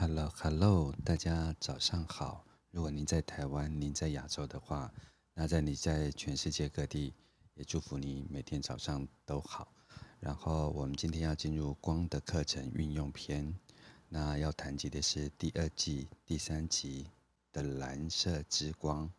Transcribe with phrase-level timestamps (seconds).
[0.00, 2.42] Hello，Hello，大家早上好。
[2.70, 4.90] 如果您在台湾，您在亚洲的话，
[5.34, 7.12] 那在你在全世界各地，
[7.52, 9.70] 也祝福你每天早上都好。
[10.18, 13.54] 然后我们今天要进入光的课程运用篇，
[14.08, 17.06] 那要谈及的是第二季第三集
[17.52, 19.12] 的蓝色之光。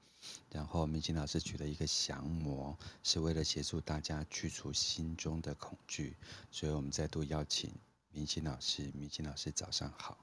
[0.50, 6.18] 然后明心老师举了一个降魔，是为了协助大家去除心中的恐惧。
[6.50, 7.72] 所以我们再度邀请
[8.10, 10.18] 明心老师，明心老师早上好。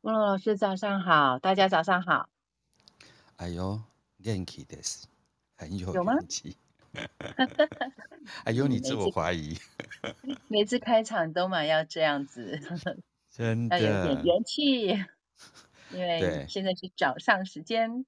[0.00, 2.28] 莫龙老师，早上好，大家早上好。
[3.36, 3.80] 哎呦，
[4.18, 5.06] 元气的是，
[5.56, 6.56] 很有元气。
[8.44, 9.58] 哎呦，你自我怀疑。
[10.48, 12.60] 每次开场都嘛要这样子，
[13.30, 14.86] 真的要有点元气，
[15.90, 18.06] 因为现在是早上时间。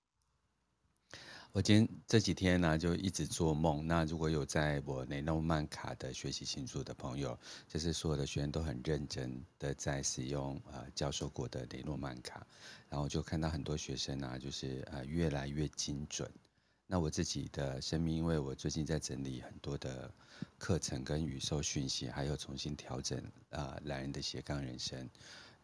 [1.58, 3.84] 我今天这几天呢、就一直做梦。
[3.84, 12.46] 那如果有在我雷诺曼卡的学习群组的朋友，就是所有的学员都很认真的在使用呃教授过的雷诺曼卡，
[12.88, 16.30] 然后就看到很多学生啊，就是呃越来越精准。
[16.86, 20.08] 那我自己的生命，因为我最近在整理很多的
[20.58, 25.11] 课程跟宇宙讯息，还有重新调整呃蓝人的斜杠人生。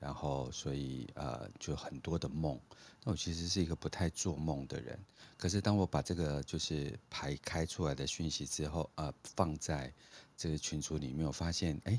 [0.05, 2.61] 然后，所以呃，就很多的梦。
[3.03, 5.03] 那我其实是一个不太做梦的人。
[5.39, 9.95] 可是，当我把这个就是排开出来的讯息之后，呃，放在
[10.37, 11.99] 这个群组里面，我发现，哎，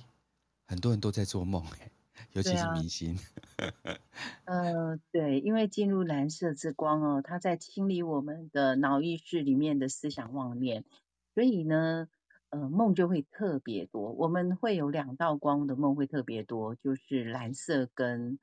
[0.67, 1.89] 很多人都在做梦，哎，
[2.33, 3.17] 尤其是明星。
[3.56, 3.98] 嗯、啊
[4.45, 10.86] 呃，对，因为进入蓝色之光哦，它在清理我们的脑意识里面的思想妄念，
[11.33, 12.08] 所以呢。
[12.50, 14.12] 呃，梦就会特别多。
[14.14, 18.40] 我们会有两道光的梦会特别多，就是蓝色跟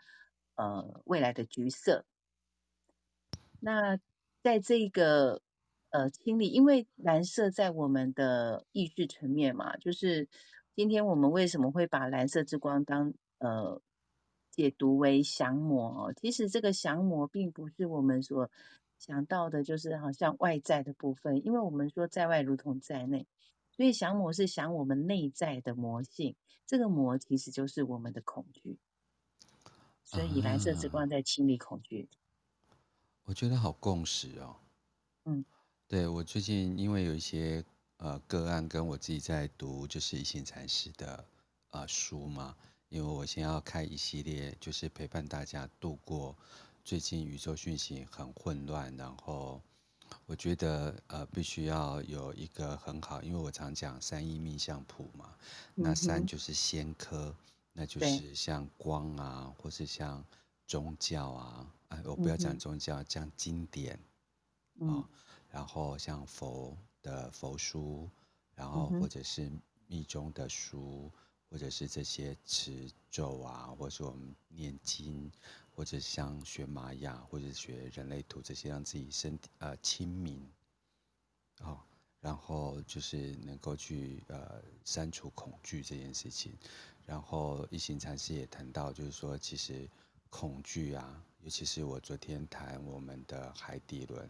[0.56, 2.04] 呃未来的橘色。
[3.60, 3.98] 那
[4.42, 5.40] 在这个
[5.90, 10.28] 呃清理，因为蓝色在我们的意识层面嘛，就是
[10.74, 13.80] 今天我们为什么会把蓝色之光当呃
[14.50, 16.12] 解读为降魔？
[16.14, 18.50] 其实这个降魔并不是我们所
[18.98, 23.26] 想到的，就是好像外在的部分，因为我们说在外如同在内。
[23.74, 28.76] 所以降魔是降我们内在的魔性，这个魔其实就是我们的恐惧。
[30.04, 32.08] 所以蓝色之光在清理恐惧。
[32.68, 32.76] 啊，
[33.24, 34.56] 我觉得好共识哦。
[35.24, 35.44] 嗯，
[35.88, 37.64] 对，我最近因为有一些
[37.96, 41.24] 呃个案跟我自己在读，就是一行禅师的
[41.70, 42.54] 呃书嘛，
[42.90, 46.36] 因为我先要开一系列，就是陪伴大家度过
[46.84, 49.62] 最近宇宙讯息很混乱，然后。
[50.26, 55.34] 我觉得呃，必须要有一个很好，因为我常讲三一命相谱嘛，
[55.74, 57.34] 那三就是先科，
[57.72, 60.24] 那就是像光啊，或是像
[60.66, 63.98] 宗教啊，哎，我不要讲宗教，讲经典，
[64.80, 65.08] 啊，
[65.50, 68.08] 然后像佛的佛书，
[68.54, 69.50] 然后或者是
[69.86, 71.10] 密宗的书，
[71.50, 75.30] 或者是这些持咒啊，或者是我们念经。
[75.74, 80.46] 或者像学玛雅，或者学人类图这些，让自己身体呃清明，
[81.62, 81.80] 哦，
[82.20, 86.52] 然后就是能够去呃删除恐惧这件事情。
[87.06, 89.88] 然后一行禅师也谈到，就是说其实
[90.30, 94.28] 恐惧啊，尤其是我昨天谈我们的海底轮，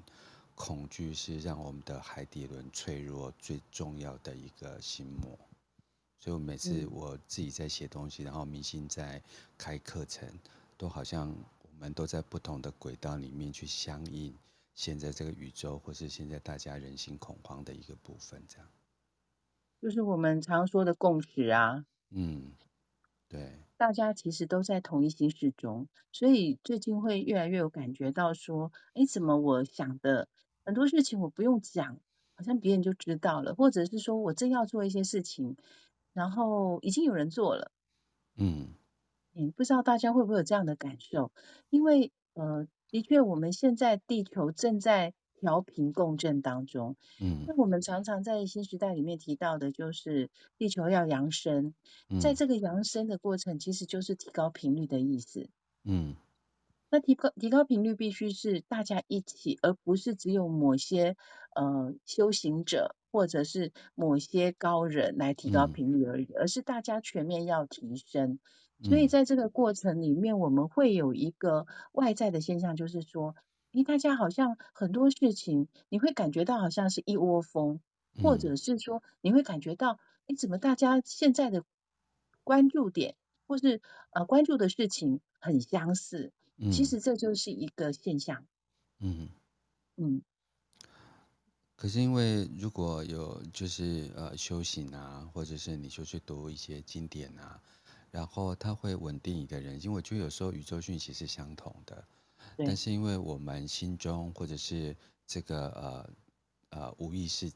[0.54, 5.38] 恐惧是让我们的海底轮脆弱最重要的一个心魔。
[6.18, 9.20] 所以我每次我自己在写东西，然后明星在
[9.58, 10.32] 开课程。
[10.76, 14.34] 都好像我们都在不同的轨道里面去相应，
[14.74, 18.68] 现在这个宇宙，或是现在大家人心恐慌的一个部分，这样。
[19.80, 21.84] 就是我们常说的共识啊。
[22.10, 22.52] 嗯，
[23.28, 23.58] 对。
[23.76, 30.28] 大家其实都在同一心事中，所以最近会越来越有感觉到说，哎，怎么我想的
[30.64, 31.98] 很多事情我不用讲，
[32.36, 35.56] 好像别人就知道了，或者是说我正要做一些事情，
[36.12, 37.72] 然后已经有人做了。
[38.36, 38.68] 嗯。
[39.34, 41.32] 嗯，不知道大家会不会有这样的感受？
[41.70, 46.96] 因为呃，的确我们现在地球正在调频共振当中。
[47.20, 51.74] 嗯，那我们常常在新时代里面提到的，就是地球要扬升。
[52.20, 55.48] 在这个扬升的过程，其实就是提高频率的意思。
[55.82, 56.14] 嗯，
[56.90, 61.16] 那提高提高频率必须是大家一起，而不是只有某些
[61.56, 68.38] 呃修行者或者是某些高人来提高频率而已，而是大家全面要提升。
[68.82, 73.36] 所以在这个过程里面，我们会有一个外在的现象，就是说，
[73.72, 77.80] 诶，大家好像很多事情，你会感觉到好像是一窝蜂，
[78.22, 81.64] 或者是说，你会感觉到，诶，怎么大家现在的
[82.42, 83.14] 关注点，
[83.46, 83.80] 或是
[84.10, 86.32] 呃关注的事情很相似？
[86.72, 88.44] 其实这就是一个现象。
[88.98, 89.28] 嗯
[89.96, 90.22] 嗯。
[91.76, 97.60] 可是因为如果有就是呃修行啊，或者是你就去读一些经典啊。
[98.12, 102.04] 然后它会稳定一个人，因为我觉得有时候宇宙讯息是相同的，
[102.58, 104.94] 但是因为我们心中或者是
[105.26, 106.10] 这个呃
[106.78, 107.50] 呃无意识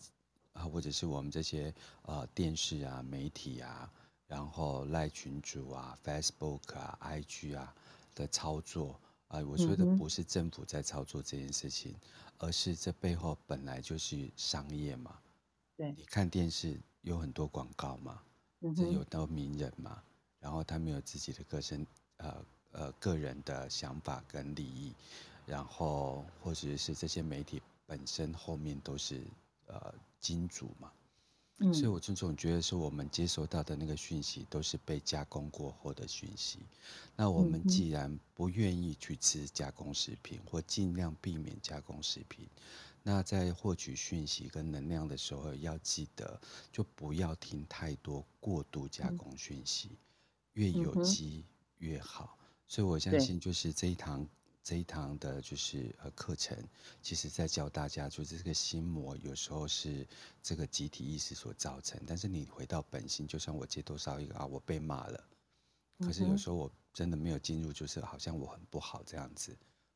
[0.55, 1.73] 啊，或者是我们这些
[2.03, 3.93] 呃电视啊、媒体啊，
[4.27, 7.75] 然后赖群主啊、Facebook 啊、IG 啊
[8.15, 8.99] 的操作
[9.29, 12.01] 啊，我说的不是政府在操作这件事情，嗯、
[12.39, 15.19] 而是这背后本来就是商业嘛。
[15.77, 18.23] 对，你看电视有很多广告嘛，
[18.75, 20.03] 这、嗯、有到名人嘛。
[20.47, 21.85] 然后他没有自己的个身，
[22.19, 24.95] 呃呃个人的想法跟利益，
[25.45, 29.27] 然后或者是这些媒体本身后面都是
[29.67, 30.93] 呃金主嘛，
[31.59, 36.61] 嗯，所以我就总觉得是我们接收到的那个讯息都是被加工过后的讯息，
[37.17, 42.49] 那我们既然不愿意去吃加工食品，或尽量避免加工食品，
[43.03, 46.41] 那在获取讯息跟能量的时候，要记得
[46.71, 49.89] 就不要听太多过度加工讯息。
[49.89, 49.97] 嗯
[50.57, 51.45] 越有机
[51.79, 54.27] 越好，嗯，所以我相信就是这一堂
[54.63, 56.57] 这一堂的就是呃课程，
[57.03, 60.07] 其实在教大家，就是这个心魔有时候是
[60.43, 65.25] 这个集体意识所造成，但是你回到本心，就算我接多少一个啊，我被骂了，
[66.01, 69.55] 可是有时候我真的没有进入，就是好像我很不好这样子，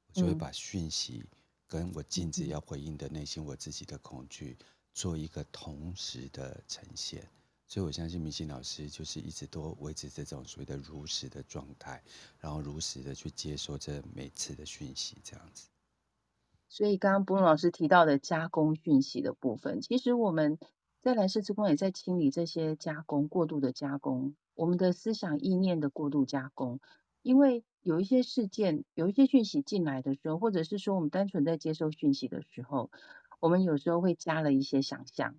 [0.09, 1.25] 我就会把讯息
[1.67, 4.59] 跟我镜子要回应的内心我自己的恐惧
[4.93, 7.27] 做一个同时的呈现。
[7.73, 12.03] 所以，我相信明心老师就是一直都维持这种所谓的如实的状态，
[12.41, 15.69] 然后如实的去接受这每次的讯息，这样子。
[16.69, 20.59] 所以，刚刚波隆老师提到的加工讯息的部分，其实我们
[21.01, 26.81] 在蓝色之光也在清理这些加工、过度的加工，我们的思想意念的过度加工。
[27.23, 32.91] 因为有一些事件、有一些讯息进来的时候，或者是说我们单纯在接收讯息的时候，
[33.39, 35.37] 我们有时候会加了一些想象。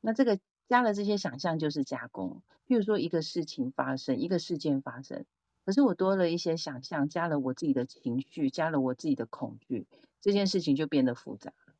[0.00, 0.40] 那这个。
[0.68, 5.24] 加了这些想象就是加工，譬如说一个事情发生，一个事件发生，
[5.64, 9.86] 可是我多了一些想象，加了我自己的情绪，加了我自己的恐惧，
[10.20, 11.74] 这件事情就变得复杂了。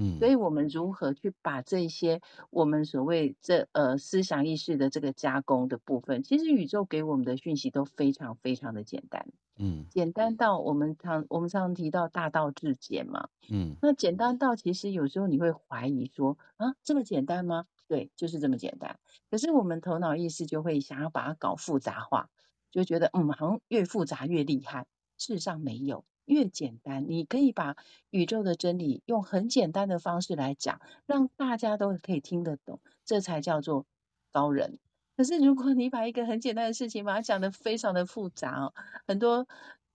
[0.00, 2.20] 嗯，所以我们如何去把这些
[2.50, 9.26] 我们所谓这呃思想意识的这个加工的部分，其实宇宙给我们的讯息都非常非常的简单。
[9.56, 13.28] 嗯，简单到我们常我们常常提到大道至简嘛。
[13.50, 17.66] 嗯，那简单到其实有时候你会怀疑说啊，这么简单吗？
[17.88, 19.00] 对，就是这么简单。
[19.30, 22.28] 可是我们头脑意识就会想要把它搞复杂化，
[22.70, 24.86] 就觉得嗯，好像越复杂越厉害。
[25.16, 27.76] 事实上没有，越简单，你可以把
[28.10, 33.86] 宇宙的真理用很简单的方式来讲，让大家都可以听得懂，这才叫做
[34.30, 34.78] 高人。
[35.16, 38.74] 可是如果你把一个很简单的事情把它讲得非常的复杂哦，
[39.06, 39.48] 很多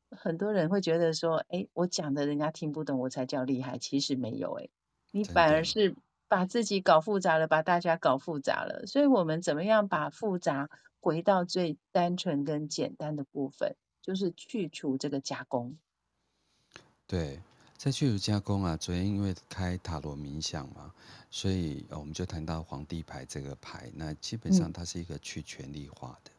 [0.09, 3.77] 很多人会觉得说，哎，我讲的人家听不懂，我才叫厉害。
[3.77, 4.69] 其实没有，哎，
[5.11, 5.95] 你反而是。
[6.33, 10.67] 把自己搞复杂了，把大家搞复杂了，所以我们怎么样把复杂
[10.99, 15.77] 回到最单纯跟简单的部分，就是去除这个加工。
[17.05, 17.39] 对，
[17.77, 20.91] 在去除加工啊，昨天因为开塔罗冥想嘛，
[21.29, 26.31] 所以我们就谈到皇帝牌这个牌，那基本上它是一个去权力化的。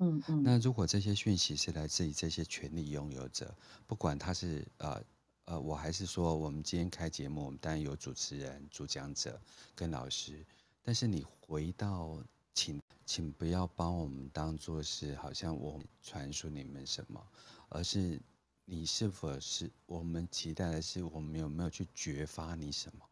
[0.00, 0.42] 嗯嗯。
[0.42, 3.54] 那如果这些讯息是来自于这些权力拥有者，
[3.86, 5.02] 不管他是呃。
[5.50, 9.36] 呃，我还是说，我们今天开节目，我们当然有主持人、主讲者
[9.74, 10.46] 跟老师。
[10.80, 12.22] 但是你回到，
[12.54, 17.20] 请请不要把我们当做是好像我传输你们什么，
[17.68, 18.20] 而是
[18.64, 23.04] 你是否是我们期待的是，我们有没有去觉发你什么？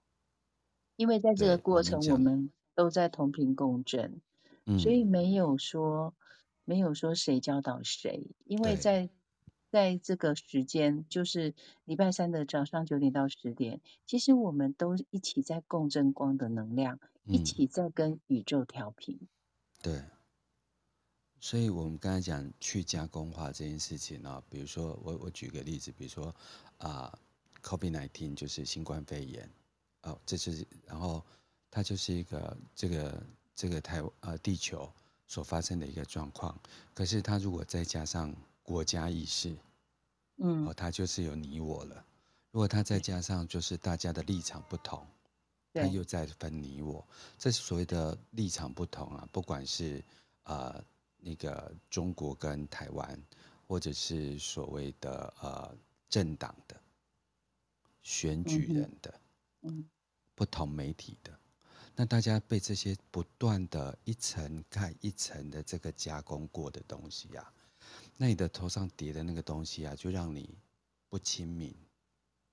[0.94, 4.20] 因为在这个过程，我们都在同频共振，
[4.64, 6.14] 嗯，所以没有说
[6.64, 9.10] 没有说谁教导谁，因为在。
[9.70, 19.20] 在这个时间，就是礼拜三的早上九点到十点，其实我们都一起在共振光的能量，嗯、一起在跟宇宙调频。
[19.82, 20.02] 对，
[21.38, 26.34] 所以我们刚才讲去加工化这件事情呢，比如说我我举个例子，比如说
[26.78, 27.18] 啊
[27.62, 29.50] ，COVID-19 就是新冠肺炎，
[30.02, 31.22] 哦，这是然后
[31.70, 33.22] 它就是一个这个
[33.54, 34.90] 这个台呃地球
[35.26, 36.58] 所发生的一个状况，
[36.94, 38.34] 可是它如果再加上。
[38.68, 39.56] 国家意识，
[40.36, 42.04] 嗯，哦，他就是有你我了。
[42.50, 45.06] 如果他再加上就是大家的立场不同，
[45.72, 47.02] 他又在分你我，
[47.38, 49.26] 这是所谓的立场不同啊。
[49.32, 50.04] 不管是
[50.42, 50.84] 呃
[51.16, 53.18] 那个中国跟台湾，
[53.66, 55.74] 或者是所谓的呃
[56.10, 56.78] 政党的
[58.02, 59.20] 选举人的，
[59.62, 59.88] 嗯，
[60.34, 61.32] 不同媒体的，
[61.96, 67.52] 那大家被这些不断的一层盖一层的这个加工过的东西呀、啊。
[68.20, 70.58] 那你的头上叠的那个东西啊，就让你
[71.08, 71.72] 不亲民。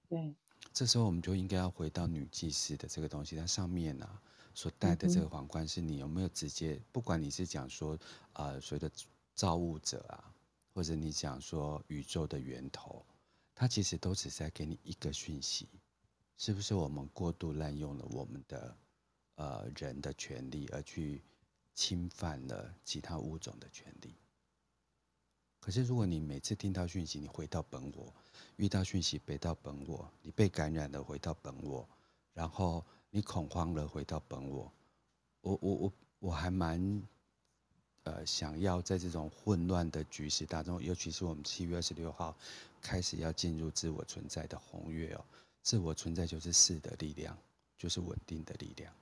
[0.08, 0.36] 对，
[0.72, 4.22] 这时候我们就应该要回到女祭司的这个东西，它上面啊
[4.54, 6.80] 所戴的这个皇冠，是你有没有直接？
[6.92, 7.96] 不管你是讲说
[8.34, 8.90] 啊、呃，所谓的
[9.34, 10.32] 造物者啊，
[10.72, 13.04] 或者你讲说宇宙的源头，
[13.56, 15.68] 它其实都只是在给你一个讯息，
[16.38, 18.78] 是不是我们过度滥用了我们的
[19.34, 21.24] 呃人的权利，而去
[21.74, 24.14] 侵犯了其他物种的权利？
[25.66, 28.14] 可是如果你每次听到讯息，你回到本我；
[28.58, 31.90] 遇到讯息回到本我；你被感染了回到本我，
[32.36, 34.72] 然后你恐慌了回到本我，
[35.42, 37.02] 我我我我还蛮。
[38.04, 42.38] 呃，想要在这种混乱的局势当中，尤其是我们七月二十六号
[42.80, 45.26] 开始要进入自我存在的红月哦，
[45.64, 47.36] 自我存在就是四的力量，
[47.76, 48.94] 就是稳定的力量。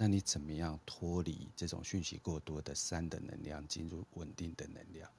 [0.00, 5.10] 那你怎么样脱离这种讯息过多的三的能量，进入稳定的能量？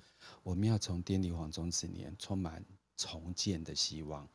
[0.42, 4.28] 我们要从电力黄中之年充满重建的希望，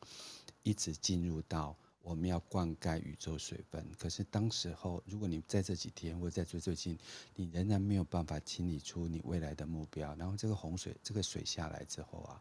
[0.61, 1.75] 一直进入到。
[2.03, 6.95] 我们要灌溉宇宙水分，可是当时候，如果你在这几天或者在最最近，
[7.33, 12.39] 你仍然没有办法清理出你未来的目标，然后这个洪水，这个水下来之后啊，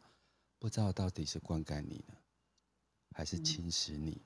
[0.59, 2.15] 不知道到底是灌溉你呢，
[3.13, 4.21] 还是侵蚀你，嗯、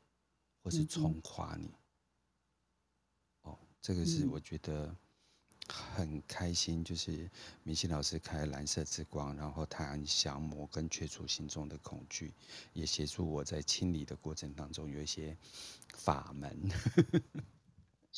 [0.64, 1.68] 或是冲垮你。
[1.68, 1.78] 哦，
[3.80, 4.94] 这个是我觉得。
[5.70, 7.30] 很开心，就是
[7.62, 12.32] 明星老师开蓝色之光，然后谈降魔跟去除心中的恐惧，
[12.72, 15.36] 也协助我在清理的过程当中有一些
[15.92, 16.58] 法门。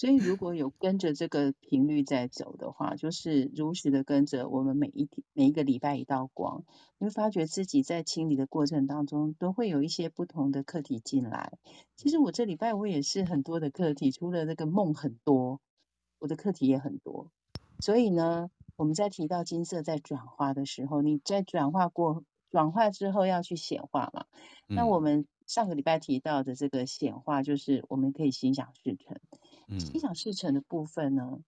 [0.01, 6.65] 所以如果有跟着这个频率在走的话，就是如实的跟着我们每一天每一个礼拜一道光，
[6.97, 11.53] 你会发觉自己在清理的过程当中都会有一些不同的课题进来。
[11.97, 15.61] 其实我这礼拜我也是很多的课题，除了那个梦很多，
[16.19, 17.31] 我的课题也很多。
[17.81, 24.25] 所以呢，我们在提到金色在转化的时候，你在转化过转化之后要去显化嘛？
[24.67, 29.21] 嗯、那我们上个礼拜提到的这个显化，就是我们可以心想事成。
[29.71, 31.39] 嗯，心想事成的部分呢，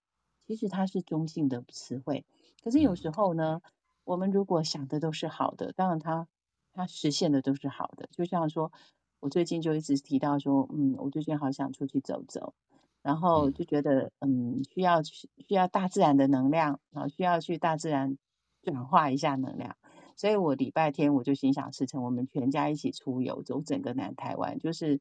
[0.46, 2.24] 其实它是中性的词汇，
[2.62, 3.60] 可是有时候呢，
[4.04, 6.28] 我们如果想的都是好的，当然它
[6.72, 8.08] 它实现的都是好的。
[8.12, 8.72] 就像说，
[9.20, 12.54] 我最近就一直提到说，嗯，我最近好想出去走走。
[13.02, 18.16] 然后就觉得，嗯，需要需要大自然的能量，然后需要去大自然
[18.62, 19.76] 转化一下能量。
[20.14, 25.00] 所以我礼拜天我就心想事成，我们全家一起出游，走整个南台湾，就是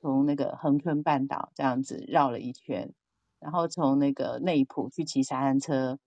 [0.00, 2.92] 从那个恒春半岛这样子绕了一圈，
[3.38, 5.98] 然后从那个内埔去骑沙滩车，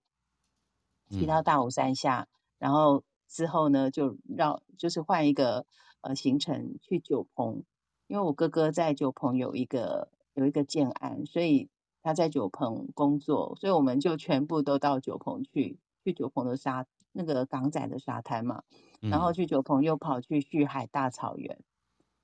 [1.09, 5.65] 骑到大武山下，然后之后呢就绕，就是换一个
[6.01, 7.63] 呃行程去九鹏，
[8.07, 10.09] 因为我哥哥在九鹏有一个。
[10.35, 11.69] 有一个建安，所以
[12.01, 18.63] 他在九鹏工作，所以我们就全部都到九鹏去，去九鹏的沙那个港仔的沙滩嘛，
[18.99, 21.59] 然后去九鹏又跑去旭海大草原，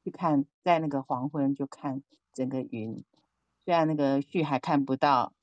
[0.09, 2.01] 去看在那个黄昏就看
[2.33, 3.05] 整个云，
[3.63, 5.33] 虽然那个旭海看不到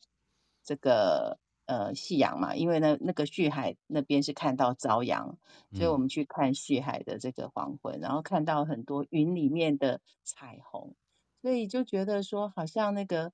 [0.64, 5.38] 这个呃夕阳嘛，因为呢那个旭海那边是看到朝阳，
[5.73, 10.94] 所以我们去看旭海的这个黄昏，然后看到很多云里面的彩虹。
[11.42, 13.32] 所以就觉得说，好像那个，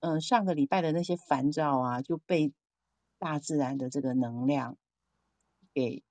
[0.00, 2.52] 嗯、呃，上个礼拜的那些烦躁啊，就被
[3.18, 4.76] 大自然的这个能量
[5.72, 6.02] 给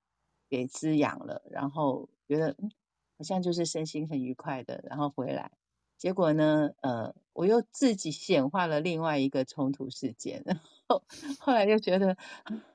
[0.48, 2.72] 给滋养了，然后觉得嗯，
[3.18, 5.52] 好像就是身心很愉快的，然后回来，
[5.98, 11.02] 结果呢，呃，我又自己显化了另外一个冲突事件，然后
[11.40, 12.16] 后来又觉得，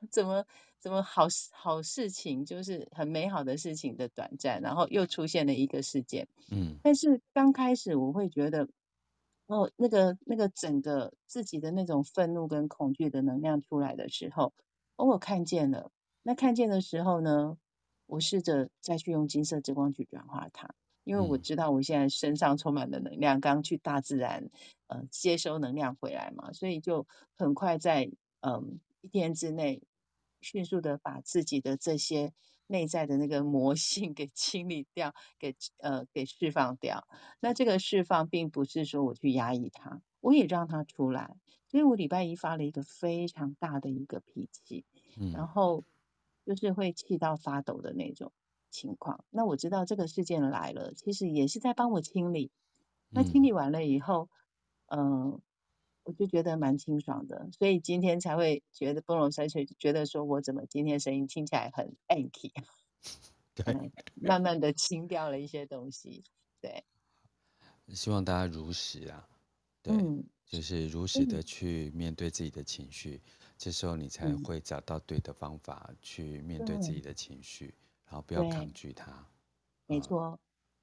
[0.10, 0.46] 怎么
[0.80, 6.28] 怎么好好事情，就是很美好的事情的短暂，然后又出现了一个事件。
[6.50, 8.68] 嗯，但是刚开始我会觉得，
[9.46, 14.54] 哦，那个那个整个自己的那种愤怒跟恐惧的能量出来的时候，
[14.96, 15.92] 哦，我看见了。
[16.24, 17.58] 那看见的时候呢，
[18.12, 20.76] 我试着再去用金色之光去转化它，
[21.06, 24.50] 因为我知道我现在身上充满了能量，刚去大自然，
[24.88, 28.64] 呃，接收能量回来嘛，所以就很快在嗯、呃、
[29.02, 29.82] 一天之内，
[30.42, 32.34] 迅速的把自己的这些。
[32.68, 37.06] 内在的那个魔性 给清理掉，给呃给释放掉。
[37.42, 41.36] 那这个释放并不是说我去压抑它，我也让它出来。
[41.68, 44.86] 所以我礼拜一发了一个非常大的一个脾气，
[45.20, 45.84] 嗯，然后
[46.46, 48.32] 就是会气到发抖的那种
[48.70, 49.26] 情况。
[49.30, 52.52] 那我知道这个事件来了，其实也是在帮我清理。
[53.10, 54.30] 那清理完了以后，
[54.88, 55.32] 嗯。
[55.32, 55.42] 呃
[56.04, 62.52] 我就觉得蛮清爽的，所以今天才会觉得蹦龙水，觉得说我怎么今天声音听起来很 anky，
[63.54, 66.24] 对，慢慢的清掉了一些东西，
[66.60, 66.84] 对。
[67.94, 69.30] 希望大家如实啊，
[69.84, 79.28] 对，嗯、就是如实的去面对自己的情绪，嗯、这时候你才会找到对的方法去面对自己的情绪，嗯、然后不要抗拒它。
[79.86, 80.40] 没错。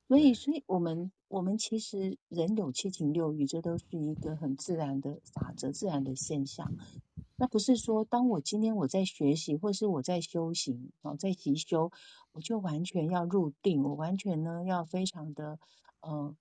[0.07, 6.73] 所以，所以我们我们其实人有七情六欲，这都是一个很自然的法则，自然的现象。
[7.35, 11.91] 那不是说，当我今天我在学习，或是我在修行，哦，在习修，
[12.31, 15.59] 我就完全要入定，我完全呢要非常的，
[16.01, 16.37] 嗯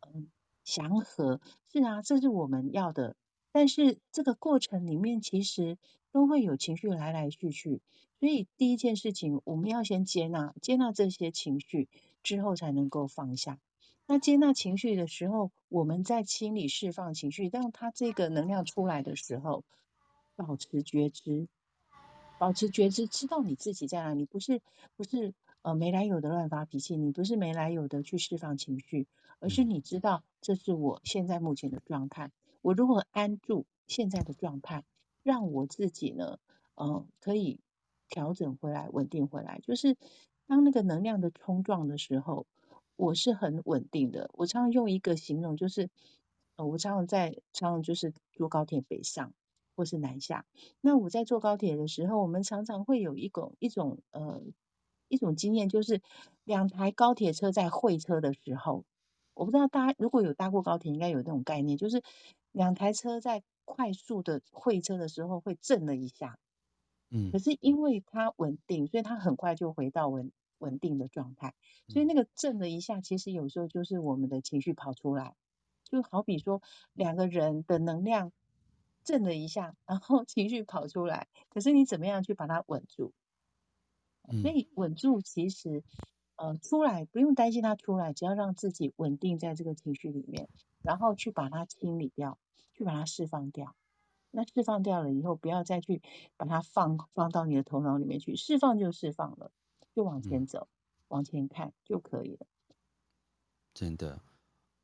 [0.00, 0.28] 嗯，
[0.62, 1.40] 祥和。
[1.72, 3.16] 是啊，这是我们要的。
[3.52, 5.78] 但是这个过程里面，其实
[6.10, 7.80] 都会有情绪来来去去。
[8.18, 11.88] 所以第一件事情，我们要先接纳，接纳这些情绪
[12.22, 13.60] 之后，才能够放下。
[14.06, 19.64] 那接纳情绪的时候，我们在清理释放情绪，让它这个能量出来的时候。
[20.34, 21.46] 保持觉知，
[22.38, 24.24] 保持觉知，知道你自己在哪里。
[24.24, 24.62] 不是
[24.96, 29.06] 不是呃没来由的乱发脾气，你不是没来由的去释放情绪，
[29.40, 32.30] 而是你知道这是我现在目前的状态。
[32.62, 34.84] 我如何安住现在的状态，
[35.22, 36.38] 让我自己呢，
[36.74, 37.60] 呃，可以
[38.08, 39.60] 调整回来，稳定回来。
[39.62, 39.96] 就是
[40.46, 42.46] 当那个能量的冲撞的时候，
[42.96, 44.30] 我是很稳定的。
[44.32, 45.90] 我常常用一个形容，就是，
[46.56, 49.34] 我常常在常常就是坐高铁北上。
[49.74, 50.44] 或是南下，
[50.82, 54.42] 那我在坐高铁的时候，我们常常会有一种一种呃
[55.08, 56.02] 一种经验，就是
[56.44, 58.84] 两台高铁车在会车的时候，
[59.34, 62.02] 我不知道大家如果有搭过高铁，应该有那种概念，就是
[62.52, 66.38] 两台车在快速的会车的时候会震了一下，
[67.10, 71.54] 嗯，可是因为它稳定，所以它很快就回到稳稳定的状态，
[71.88, 75.34] 所以那个震了一下，其实有时候就是我们的情绪跑出来，
[75.84, 76.62] 就好比说
[76.92, 78.32] 两个人的能量。
[79.04, 83.12] 震了一下，然后 情绪跑出来，可是你怎么样去把它稳住？
[84.40, 85.82] 所以稳住其实，
[86.42, 90.48] 呃，出来不用担心它出来，只要让自己稳定在这个情绪里面，
[90.82, 92.36] 然后去把它清理掉，
[92.74, 93.76] 去把它释放掉。
[94.32, 96.02] 那释放掉了以后，不要再去
[96.36, 99.52] 把它放放到你的头脑里面去，释放就释放了，
[99.94, 100.66] 就往前走，
[101.06, 102.46] 往前看就可以了。
[103.72, 104.20] 真的。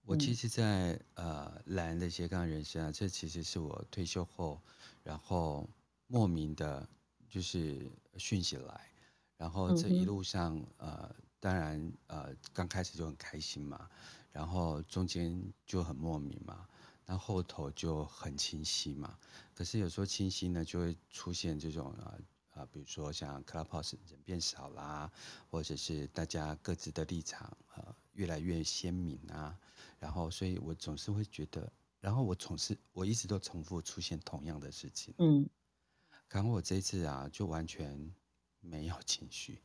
[0.06, 4.60] 我其实在，在呃蓝的斜杠人生啊，这其实是我退休后，
[5.02, 5.68] 然后
[6.06, 6.88] 莫名的，
[7.28, 8.92] 就是讯息来，
[9.36, 13.88] 然后这一路上呃，当然呃刚开始就很开心嘛，
[14.32, 16.68] 然后中间就很莫名嘛，
[17.06, 19.18] 那后后头就很清晰嘛。
[19.54, 22.18] 可是有时候清晰呢，就会出现这种啊
[22.50, 25.10] 啊、呃，比如说像 Clubhouse 人变少啦，
[25.50, 29.58] 或者是大家各自的立场呃越来越鲜明啊。
[30.00, 35.12] 然后，所以我总是会觉得，然后我总是我一直都重复出现同样的事情。
[35.18, 35.48] 嗯，
[36.28, 38.14] 然后我这次啊，就完全
[38.60, 39.60] 没有情绪，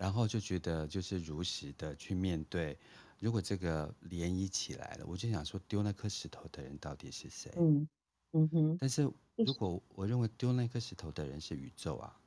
[0.00, 2.78] 然后就觉得就是如实的去面对。
[3.18, 7.52] 如果这个涟漪起来了，我就想说，丢那颗石头的人到底是谁？
[7.58, 7.86] 嗯
[8.32, 8.78] 嗯哼。
[8.80, 9.02] 但是
[9.36, 12.18] 如果我认为丢那颗石头的人是宇宙啊，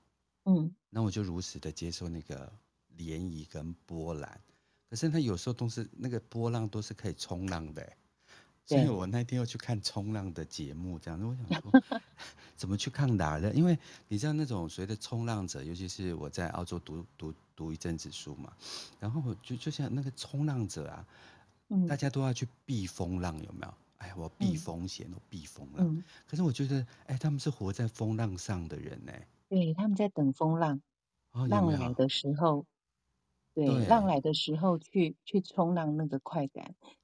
[0.46, 2.48] 嗯，那我就如实的接受那个
[2.96, 4.40] 涟漪跟波澜。
[4.88, 7.92] 可是他有时候都是那个波浪都是可以冲浪的，
[8.66, 12.02] 所以我那天又去看冲浪的节目，这样子我想说，
[12.56, 13.54] 怎么去抗打的？
[13.54, 18.54] 因为你知道那种所谓的冲浪者，尤其是我在澳洲读读读一阵子书嘛，
[19.00, 21.06] 然后我就就像那个冲浪者啊，
[21.88, 23.74] 大家都要去避风浪，有没有？
[23.98, 26.04] 哎，我避风险，我避风浪。
[26.28, 29.14] 可是我觉得，哎，他们是活在风浪上的人呢。
[29.50, 30.82] 对，他们在等风浪，
[31.50, 32.66] 浪来的时候。
[33.54, 36.98] 对，对，浪来的时候去去冲浪那个快感，去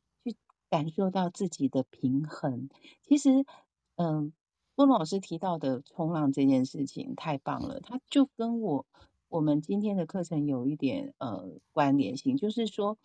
[0.69, 2.69] 感受到自己的平衡。
[3.03, 3.45] 其实，
[3.95, 4.31] 嗯，
[4.75, 8.85] 波诺老师提到的冲浪这件事情太棒了，它就跟我
[9.27, 12.97] 我们今天的课程有一点呃关联性，就是说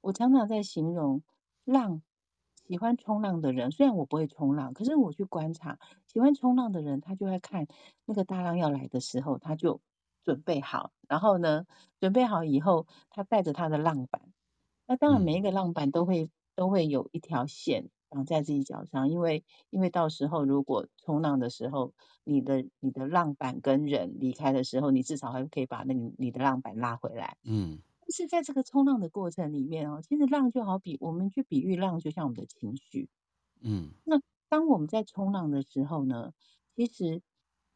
[0.00, 1.22] 我常常在形容
[1.64, 2.02] 浪，
[2.68, 7.66] 喜欢冲浪的人，虽然我不会冲浪，可是我去观察喜欢冲浪的人，他就会看
[8.04, 9.80] 那个大浪要来的时候，他就。
[10.24, 11.68] 准备好，然后呢，
[12.00, 14.22] 准备好以后，他带着他的浪板。
[14.84, 21.92] 那当然，每一个浪板都会、嗯、都会有一条线绑在自己脚上，因为因为到时候如果冲浪的时候，
[22.24, 27.36] 你的你的浪板跟人离开的时候，你至少还可以把那你你的浪板拉回来。
[27.44, 33.08] 嗯，但是在这个冲浪的过程里面哦，其实浪就好比我们去比喻浪，就像我们的情绪。
[33.60, 36.32] 嗯，那当我们在冲浪的时候呢，
[36.74, 37.22] 其实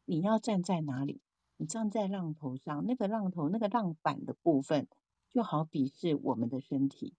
[0.05, 1.21] 你要站在哪里？
[1.57, 4.87] 你站在浪头上，那个浪头，那个浪板的部分，
[5.29, 7.13] 就好比是我们的身体，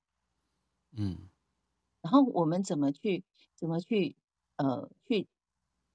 [0.90, 1.16] 嗯，
[2.02, 4.16] 然后我们怎么去，怎么去，
[4.56, 5.28] 呃，去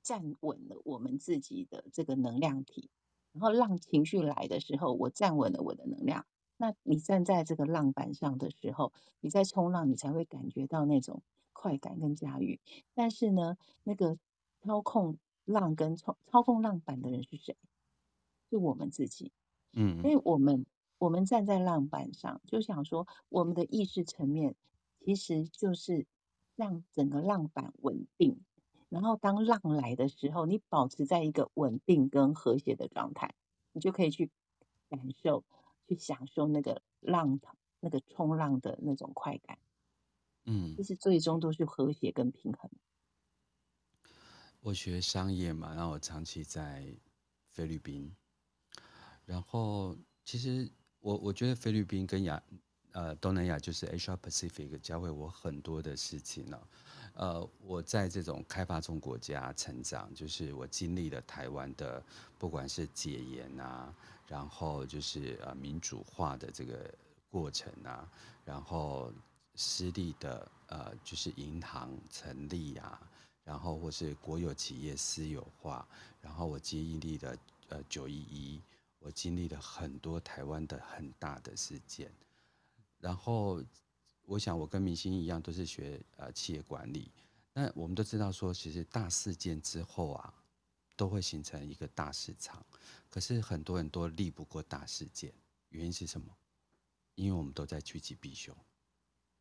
[0.01, 2.89] 站稳了我们自己的这个能量体，
[3.33, 6.25] 然后浪情绪来的时候，我站稳了我的能量。
[6.55, 11.21] 那你站在这个浪板上的时候，你在冲浪，你才会感觉到那种
[11.53, 12.59] 快感跟驾驭。
[12.95, 14.17] 但是呢，那个
[14.63, 17.55] 操控浪跟操操控浪板的人是谁？
[18.49, 19.33] 是我们自己，
[19.73, 20.65] 嗯，所以我们
[20.97, 24.55] 我们站在浪板上，就想说，我们的意识层面
[25.07, 26.05] 其实就是
[26.57, 28.41] 让整个浪板稳定。
[28.89, 33.33] 然后当浪来的时候，你保持在一个稳定跟和谐的状态，
[33.71, 34.29] 你就可以去
[34.89, 35.45] 感受、
[35.87, 37.39] 去享受那个浪、
[37.79, 39.57] 那个冲浪的那种快感。
[40.43, 42.69] 嗯，其实最终都是和谐跟平衡。
[44.59, 46.93] 我学商业嘛，然后我长期在
[47.51, 48.13] 菲律宾，
[49.23, 52.43] 然后其实我我觉得菲律宾跟亚
[52.97, 56.59] 呃东南亚就是 Asia Pacific 教会我很多的事情呢。
[57.13, 62.03] 呃，我在这种开发中国家成长，就是我经历了台湾的
[62.39, 63.93] 不管是解严啊，
[64.27, 66.91] 然后就是呃民主化的这个
[67.29, 68.09] 过程啊，
[68.43, 69.13] 然后
[69.53, 72.99] 私立的呃就是银行成立啊。
[73.43, 75.87] 然后或是国有企业私有化，
[76.19, 77.37] 然后我经历了
[77.69, 78.61] 呃九一一，
[78.99, 82.11] 我经历了很多台湾的很大的事件，
[82.99, 83.63] 然后
[84.23, 87.11] 我想我跟明星一样都是学呃企业管理，
[87.53, 90.33] 那我们都知道说其实大事件之后啊，
[90.95, 92.65] 都会形成一个大市场，
[93.09, 95.33] 可是很多人都力不过大事件，
[95.69, 96.35] 原因是什么？
[97.15, 98.55] 因为我们都在趋吉避凶。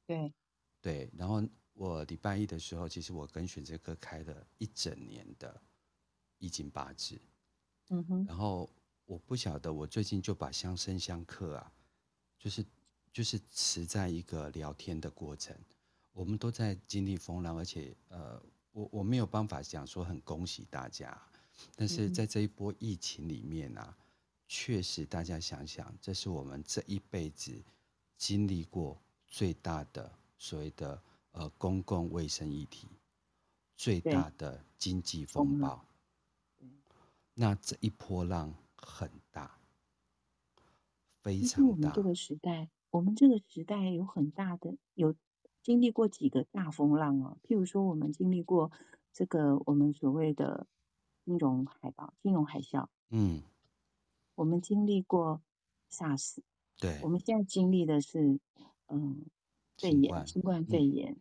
[0.06, 0.32] 对，
[0.80, 1.42] 对，然后。
[1.78, 5.60] 我礼拜一的时候，其实我跟选择科开了一整年的
[6.38, 7.20] 易经八字，
[7.90, 8.70] 嗯哼，然后
[9.04, 11.70] 我不晓得，我最近就把相生相克啊，
[12.38, 12.64] 就是
[13.16, 15.56] 就是持在一个聊天的过程，
[16.12, 18.38] 我们都在经历风浪，而且呃，
[18.72, 21.18] 我我没有办法讲说很恭喜大家，
[21.74, 23.96] 但是在这一波疫情里面啊，
[24.46, 27.58] 确实大家想想，这是我们这一辈子
[28.18, 31.02] 经历过最大的所谓的。
[31.32, 32.88] 呃，公共卫生议题
[33.76, 35.84] 最大的经济风暴，
[37.34, 39.58] 那这一波浪很大，
[41.20, 41.68] 非常大。
[41.68, 45.14] 我们这个时代，我们这个时代有很大的有
[45.62, 47.36] 经历过几个大风浪哦。
[47.42, 48.72] 譬如说，我们经历过
[49.12, 50.66] 这个我们所谓的
[51.26, 53.42] 金融海啸、金融海啸，嗯，
[54.34, 55.42] 我们经历过
[55.90, 56.38] SARS，
[56.78, 58.40] 对，我们现在经历的是
[58.86, 59.26] 嗯
[59.76, 61.12] 肺炎，新冠肺炎。
[61.12, 61.20] 嗯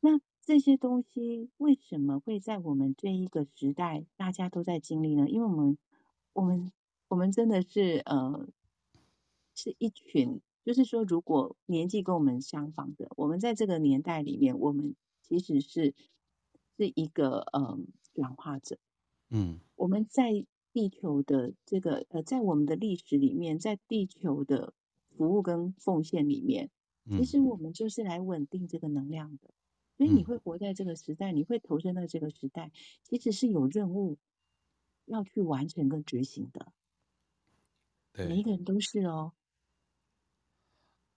[0.00, 5.28] 那这些东西为什么会在我们这一个时代大家都在经历呢？
[5.28, 5.76] 因为我们，
[6.32, 6.70] 我们，
[7.08, 8.46] 我们真的是呃，
[9.54, 15.94] 是一群，就是说，如果年纪跟我们相仿的，我们在这个年代里面，我们其实是
[16.76, 18.76] 是一个嗯转化者。
[19.30, 24.74] 嗯，我们在地球的这个呃，在我们的历史里面，在地球的
[25.16, 26.68] 服务跟奉献里面，
[27.08, 29.54] 其实我们就是来稳定这个能量的。
[29.96, 32.72] 所以你会活在这个时代，嗯，你会投身到这个时代，
[33.04, 34.18] 其实是有任务
[35.04, 36.72] 要去完成跟执行的。
[38.12, 39.32] 对，每一个人都是哦。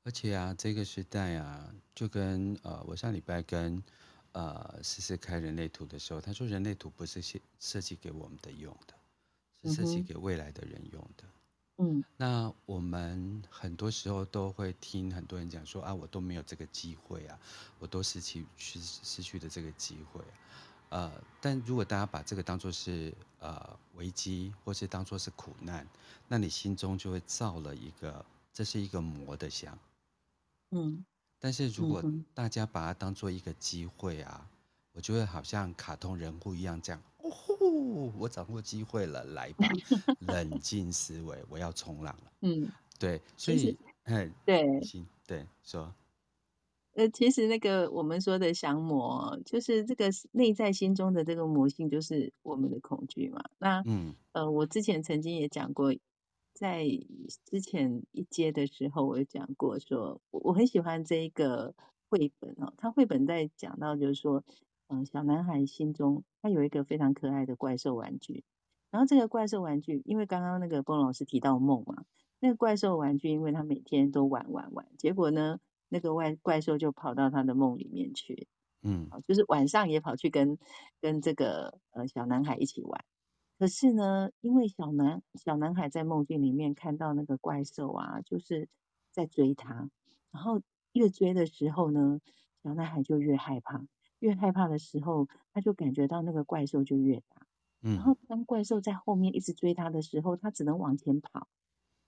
[0.09, 3.79] 而且啊，这个时代啊，就跟呃，我上礼拜跟
[4.31, 8.95] 呃思思开人类图的时候，他说人类图不是设设计给我们的用的，
[9.61, 11.23] 是设计给未来的人用的。
[11.77, 17.39] 嗯嗯，那我们很多时候都会听很多人讲说啊，我都没有这个机会啊，
[17.77, 20.23] 我都失去失失去的这个机会，
[20.89, 25.87] 呃，但如果大家把这个当做是呃危机，或是当做是苦难，
[26.27, 29.77] 那你心中就会造了一个这是一个魔的像，
[30.71, 31.05] 嗯，
[31.39, 32.03] 但是如果
[32.33, 34.49] 大家把它当做一个机会啊，
[34.93, 37.01] 我就会好像卡通人物一样这样。
[37.17, 37.55] 哦吼
[38.17, 39.67] 我掌握机会了，来吧，
[40.21, 42.31] 冷静思维，我要冲浪了。
[42.41, 45.93] 嗯，对，所以，哎，对，行，对，说，
[46.95, 53.43] 呃，其实那个我们说的降魔，就是这个内在心中的这个魔性，就是我们的恐惧嘛。
[53.59, 55.93] 那，嗯，呃，我之前曾经也讲过，
[56.59, 56.85] 在
[57.45, 61.73] 之前一阶的时候，我有讲过说，说我很喜欢这一个
[62.09, 64.43] 绘本哦，他绘本在讲到就是说。
[64.91, 68.43] 嗯，小男孩心中他有一个非常可爱的怪兽玩具，
[68.89, 72.05] 然后这个怪兽玩具，因为刚刚那个波老师提到梦嘛，
[72.39, 78.47] 那个怪兽玩具，因为他每天都玩玩玩，结果呢，那个怪怪兽就跑到他的梦里面去，
[78.81, 80.57] 嗯，就是晚上也跑去跟
[80.99, 83.05] 跟这个呃小男孩一起玩，
[83.59, 88.69] 可是呢，因为小男小男孩在梦境里面看到那个怪兽啊，就是
[89.11, 89.89] 在追他，
[90.31, 90.61] 然后
[90.93, 92.21] 越追的时候呢，
[92.63, 93.85] 小男孩就越害怕。
[94.19, 97.47] 越害怕的时候，他就感觉到那个怪兽就越大。
[97.81, 101.47] 嗯，然后当怪兽在后面一直追他的时候，他只能往前跑，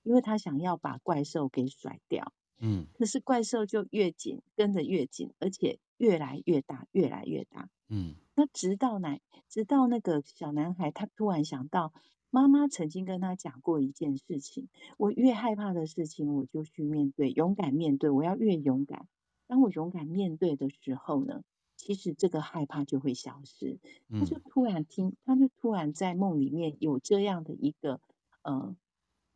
[0.04, 2.34] 因为他想要把怪兽给甩掉。
[2.60, 7.70] 嗯，可是怪兽就越紧，跟着越紧，而且越来越大，越来越大。
[7.88, 9.20] 嗯，那直到哪？
[9.48, 11.94] 直到那个小男孩，他突然想到，
[12.32, 18.10] 妈妈曾经跟他讲过一件事情：我越害怕的事情，我就去面对，勇敢面对。
[18.10, 19.08] 我要越勇敢。
[19.46, 21.44] 当我勇敢面对的时候呢？
[21.78, 23.78] 其实这个害怕就会消失。
[24.10, 28.02] 他就突然听，他就突然在梦里面有这样的一个，
[28.42, 28.76] 呃，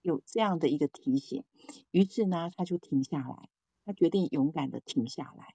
[0.01, 1.43] 有这样的一个提醒，
[1.91, 3.49] 于是呢，他就停下来，
[3.85, 5.53] 他决定勇敢的停下来。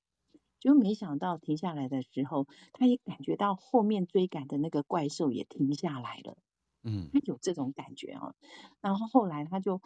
[0.60, 6.36] 就没想到停下来的时候，他也感觉到后面追赶的那个怪兽也停下来了。
[6.82, 8.34] 嗯，他有这种感觉啊。
[8.80, 9.80] 然后后来他就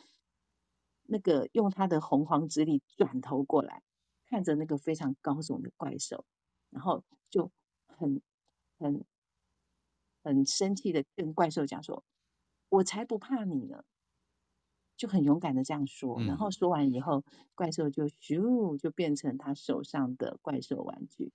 [1.04, 3.82] 那个用他的洪荒之力转头过来，
[4.26, 6.24] 看着那个非常高耸的怪兽，
[6.70, 7.50] 然后就
[7.86, 8.20] 很
[8.78, 9.04] 很
[10.22, 12.04] 很生气的跟怪兽讲说
[12.68, 13.84] ：“我才不怕你呢！”
[14.96, 21.32] 就很勇敢的这样说，然后说完以后，怪兽就咻就变成他手上的怪兽玩具。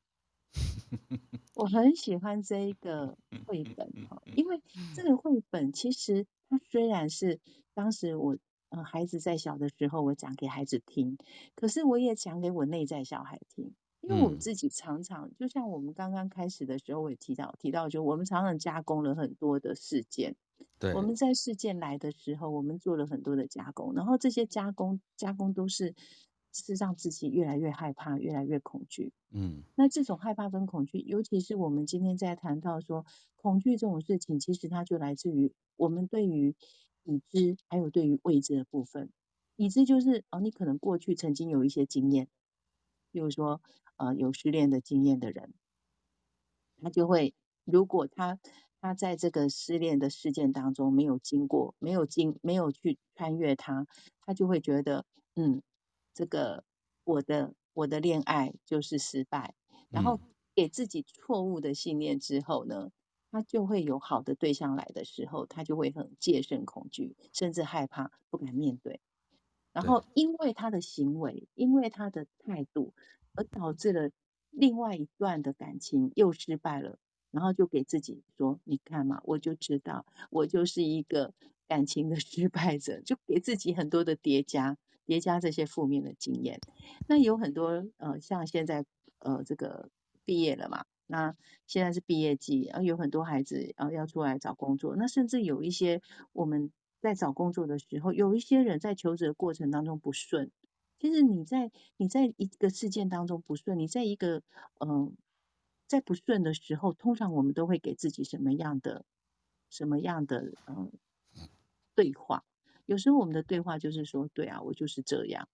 [1.56, 4.62] 我很喜欢这一个绘本哈，因为
[4.96, 7.40] 这个绘本其实它虽然是
[7.74, 8.38] 当时我
[8.70, 11.18] 呃孩子在小的时候我讲给孩子听，
[11.56, 20.36] 可是我也讲给我内在小孩听，因为我们自己常常就像我们刚刚开始的时候我也提到提到，就我们常常加工了很多的事件。
[20.78, 25.94] 对，我们在事件来的时候，我们做了很多的加工，然后这些加工加工都是
[26.54, 29.12] 是让自己越来越害怕，越来越恐惧。
[29.32, 36.56] 嗯，那这种害怕跟恐惧，尤其是我们今天在谈到说恐惧这种事情，其实它就来自于我们对于
[37.04, 39.10] 已知还有对于未知的部分。
[39.58, 42.30] 已知就是哦，你可能过去曾经有一些经验，
[43.12, 43.62] 比如说
[44.00, 45.54] 呃有失恋的经验的人，
[46.82, 48.40] 他就会如果他。
[48.82, 53.86] 他在这个失恋的事件当中没有经过，没有经，没有去穿越他，
[54.22, 55.62] 他就会觉得，嗯，
[56.14, 56.64] 这个
[57.04, 59.54] 我的我的恋爱就是失败，
[59.90, 60.22] 然后
[60.56, 62.90] 给自己错误的信念之后呢，
[63.32, 69.02] 他就会有好的对象来的时候，他就会很戒慎恐惧，甚至害怕，不敢面对。
[69.74, 72.94] 然后因为他的行为，因为他的态度，
[73.40, 74.12] 而导致了
[74.50, 77.00] 另外一段的感情又失败了。
[77.32, 81.32] 然后就给自己说：“你看嘛，我就知道，我就是一个
[81.68, 86.60] 感情的失败者，就给自己很多的叠加，叠加这些负面的经验。
[87.08, 88.84] 那有很多呃，像现在
[89.20, 89.92] 呃，这个
[90.26, 91.36] 毕业了嘛，那
[91.68, 96.02] 现在是毕业季，然后有很多孩子啊要出来找工作，那甚至有一些
[96.34, 100.50] 我们在找工作的时候，有一些人在求职的过程当中不顺。
[101.00, 104.44] 其实你在你在一个事件当中不顺，你在一个
[104.80, 105.16] 嗯。”
[105.90, 109.06] 在不顺的时候，通常我们都会给自己什么样的、
[109.72, 110.92] 什么样的嗯
[111.96, 112.46] 对话？
[112.86, 115.50] 有时候我们的对话就是说：“对啊，我就是这样。”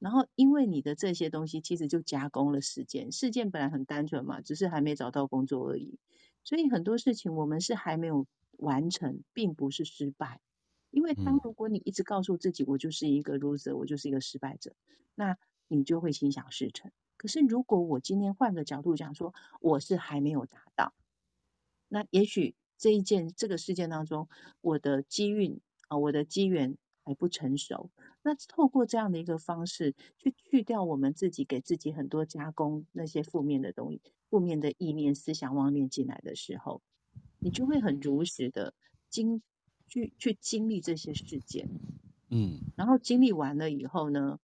[0.00, 3.12] 然后因为你的这些东西，其实就加工了事件。
[3.12, 5.98] 事件本来很单纯嘛，只是还没找到工作而已。
[6.44, 10.40] 所以很多事情我们是还没有完成，并不是失败。
[10.92, 14.74] 因为当如果你一直告诉自己：“我就是一个 loser，我就是一个失败者”，
[15.16, 16.92] 那你就会心想事成。
[17.16, 20.92] 可是，如果我今天换个角度讲，说我是还没有达到，
[21.88, 24.28] 那也许这一件这个事件当中，
[24.60, 27.90] 我的机运啊，我的机缘还不成熟。
[28.22, 36.82] 那透过这样的一个方式，去去掉我们自己给自己很多加工那些负面的东西、负面的意念、思想妄念进来的时候，
[37.38, 38.74] 你就会很如实的
[39.08, 39.42] 经
[39.92, 41.68] 去去经历这些事件，
[42.30, 44.38] 嗯，然后经历完了以后呢，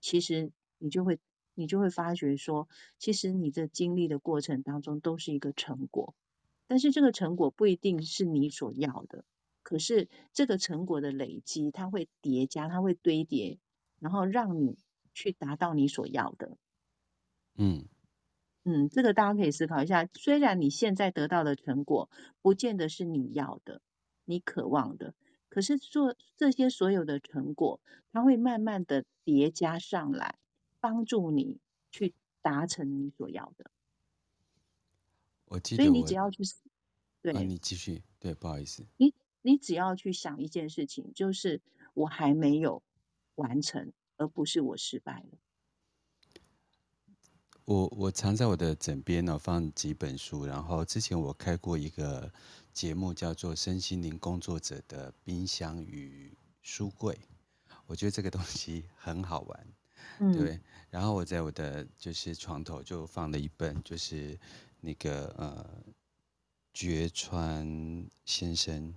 [0.00, 1.18] 其实你就会。
[1.54, 2.66] 你就会发觉说，
[2.98, 6.14] 其实你的经历的过程当中都是一个成果，
[6.66, 9.26] 但是这个成果不一定是你所要的。
[9.62, 13.58] 可是这个成果的累积，它会叠加，它会堆叠，
[14.00, 14.78] 然后让你
[15.12, 16.56] 去达到你所要的。
[17.58, 17.84] 嗯
[18.64, 20.08] 嗯，这个大家可以思考一下。
[20.14, 22.08] 虽然你现在得到的成果
[22.40, 23.82] 不见得是你要的、
[24.24, 25.14] 你渴望的，
[25.48, 27.80] 可是做这些所有的成果，
[28.12, 30.38] 它会慢慢的叠加上来。
[30.82, 31.60] 帮助你
[31.92, 33.70] 去达成你所要的。
[35.44, 36.42] 我记得我，所以你只要去，
[37.22, 41.60] 对，啊、你继续，对，不好意思，你你只要去想一件事情，就是
[41.94, 42.82] 我还没有
[43.36, 45.38] 完成，而不是我失败了。
[47.64, 52.32] 我我常在我的枕边呢放几本书，然后之前我开过一个
[52.72, 57.14] 节目，叫做《身心灵工作者的冰箱与书柜》，
[57.86, 59.66] 我觉得这个东西很好玩。
[60.18, 60.58] 嗯、对，
[60.90, 64.38] 然后我在我的就是床头就放了一本，就是
[64.80, 65.84] 那个呃，
[66.72, 68.94] 绝川先生，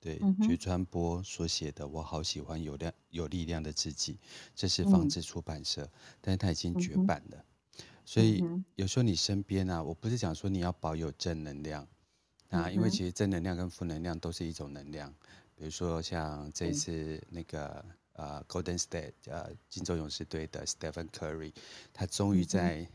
[0.00, 4.14] 对，嗯、绝川波所写的《我好喜欢有量有力量的自己》，
[4.54, 7.38] 这是方智出版社，嗯、但是它已经绝版了。
[7.38, 8.44] 嗯、所以
[8.76, 11.86] 有时候你身边啊，我不是讲说你要保有正能量
[12.50, 15.12] 啊，因为其实正能量跟负能量都是一种能量，
[15.54, 17.84] 比如说像这一次那个。
[17.88, 21.52] 嗯呃、uh，Golden State，呃，金州勇士队的 Stephen Curry，
[21.92, 22.88] 他终于在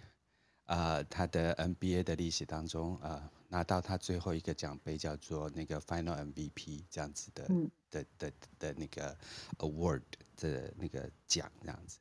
[0.63, 9.17] 呃他的 NBA 的历史当中，呃拿到他最后一个奖杯叫做那个 Final MVP 这样子的、嗯、的的的，的那个
[9.57, 10.03] Award
[10.37, 11.99] 的那个奖这样子，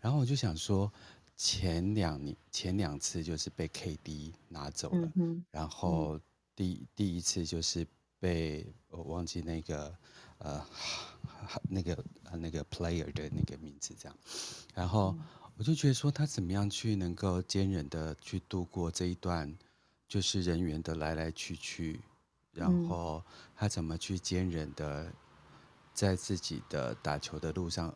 [0.00, 0.92] 然后我就想说。
[1.42, 6.20] 前两年前两次就是被 KD 拿走了，嗯、然后
[6.54, 7.86] 第、嗯、第一次就是
[8.18, 9.94] 被我忘记那个
[10.38, 10.66] 呃
[11.68, 14.16] 那个那个 player 的那个名字这样，
[14.74, 15.16] 然后
[15.56, 19.56] 我就觉得说他怎么样去能够坚韧的去度过这一段
[20.08, 22.00] 就是人员的来来去去，
[22.52, 23.22] 然后
[23.54, 25.12] 他怎么去坚韧的
[25.92, 27.94] 在自己的打球的路上，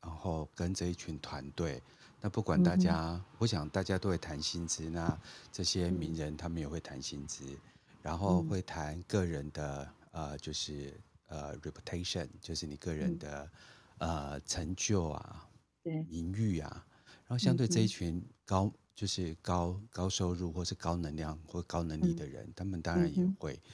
[0.00, 1.82] 然后跟这一群团队。
[2.18, 4.88] 那不管大家，嗯、我想大家都会谈薪资。
[4.88, 5.16] 那
[5.52, 7.58] 这些名人他们也会谈薪资，嗯、
[8.06, 10.94] 然后会谈个人的呃，就是
[11.26, 13.50] 呃，reputation，就是你个人的、
[13.98, 15.50] 嗯、呃成就啊，
[15.82, 16.86] 对，名誉啊。
[17.26, 23.54] 然后相对这一群高，嗯、就是高高收入或是高能量或高能力的人，嗯、他们当然也会。
[23.54, 23.72] 嗯、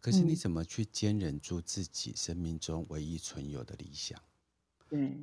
[0.00, 4.20] 可是你怎么去坚忍住自己生命中唯一存有的理想？
[4.88, 5.16] 对，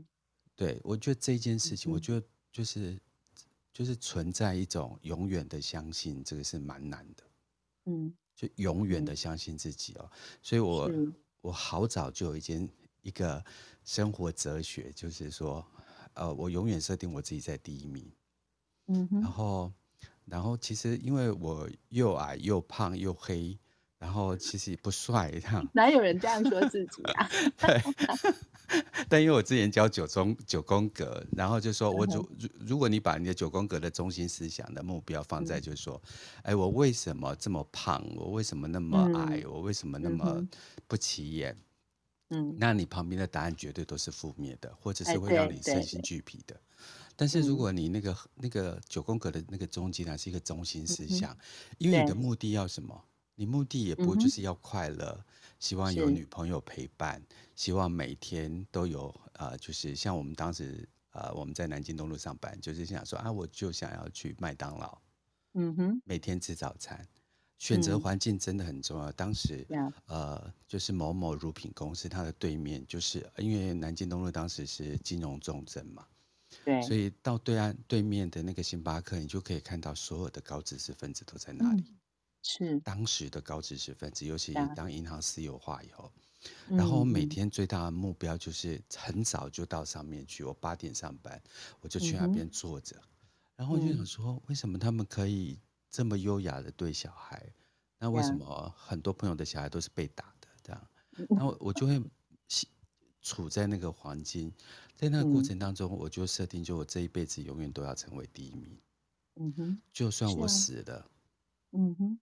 [0.56, 2.26] 对我觉得这件事情，嗯、我觉得。
[2.56, 2.98] 就是，
[3.74, 7.24] 就是存在一种永远的相信，这个是蛮难的。
[7.88, 10.12] 嗯，就永远的相信自己哦。
[10.42, 10.92] 所以我
[11.42, 12.68] 我好早就有一件
[13.02, 13.44] 一个
[13.84, 15.66] 生活哲学，就是说，
[16.14, 18.12] 呃，我永远设定我自己在第一名。
[18.88, 19.22] 嗯哼。
[19.22, 19.74] 然后，
[20.26, 23.58] 然后其实因为我又矮又胖又黑，
[24.06, 25.68] 然后其实也不帅，这样。
[25.74, 27.28] 哪有人这样说自己啊？
[27.58, 27.82] 对。
[29.10, 36.00] 但因为我之前教九中九宫格，然后就说我如如如果你把你的九宫格的中心思想的目标放在就是说，
[36.44, 38.06] 哎、嗯，我为什么这么胖？
[38.16, 39.42] 我为什么那么矮？
[39.44, 40.48] 嗯、我为什么那么
[40.88, 41.58] 不起眼？
[42.30, 46.56] 嗯，那你旁边的答案绝对都是负面的，或者是会让你身心俱疲的。
[47.16, 51.38] 但是如果你那个那个九宫格的那个中间呢，是一个中心思想，嗯、
[51.80, 53.04] 因为你的目的要什么？
[53.36, 55.16] 你目的也不就是要快乐？
[55.20, 57.20] 嗯希望有女朋友陪伴，
[57.56, 65.02] 希望每天都有呃，就是像我们当时呃，我们在南京东路上班，就是想说啊，我就想要去麦当劳，
[65.54, 67.08] 嗯哼，每天吃早餐，
[67.58, 69.10] 选择环境真的很重要。
[69.10, 69.66] 嗯、当时
[70.08, 76.06] 呃，就是某某乳品公司，它的对面就是因为南京东路当时是金融重镇嘛，
[76.66, 81.82] 对，所以到对岸对面的那个星巴克，你就可以看到所有的高知识分子都在那里。
[81.82, 81.96] 嗯
[82.48, 86.12] 是当时的高知识分子，尤其当银行私有化以后，
[86.70, 90.44] 嗯、然后我每天最大的目标就是很早就到上面去。
[90.44, 91.42] 我八点上班，
[91.82, 93.02] 我就去那边坐着，嗯、
[93.56, 97.52] 然后我就想说，为什么他们可以这么优雅的对小孩？
[97.98, 100.48] 那为什么很多朋友的小孩都是被打的？
[100.62, 100.88] 这样，
[101.30, 102.00] 然后我就会
[103.22, 104.54] 处在那个黄金，
[104.96, 108.80] 在那个过程当中，我就设定，就我这一辈子永远都要成为第一名。
[109.38, 111.10] 嗯哼，就算我死了，
[111.72, 112.20] 嗯哼。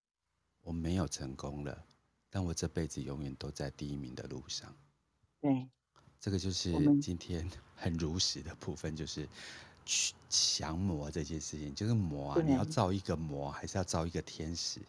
[0.64, 1.86] 我没有成功了，
[2.30, 4.76] 但我这辈子永远都在第一名的路上。
[5.40, 5.70] 对，
[6.20, 9.28] 这个就是今天 很如实的部分，就是
[9.86, 14.82] 去降魔这件事情，就是魔啊，你要造一个魔，还是要造一个天使？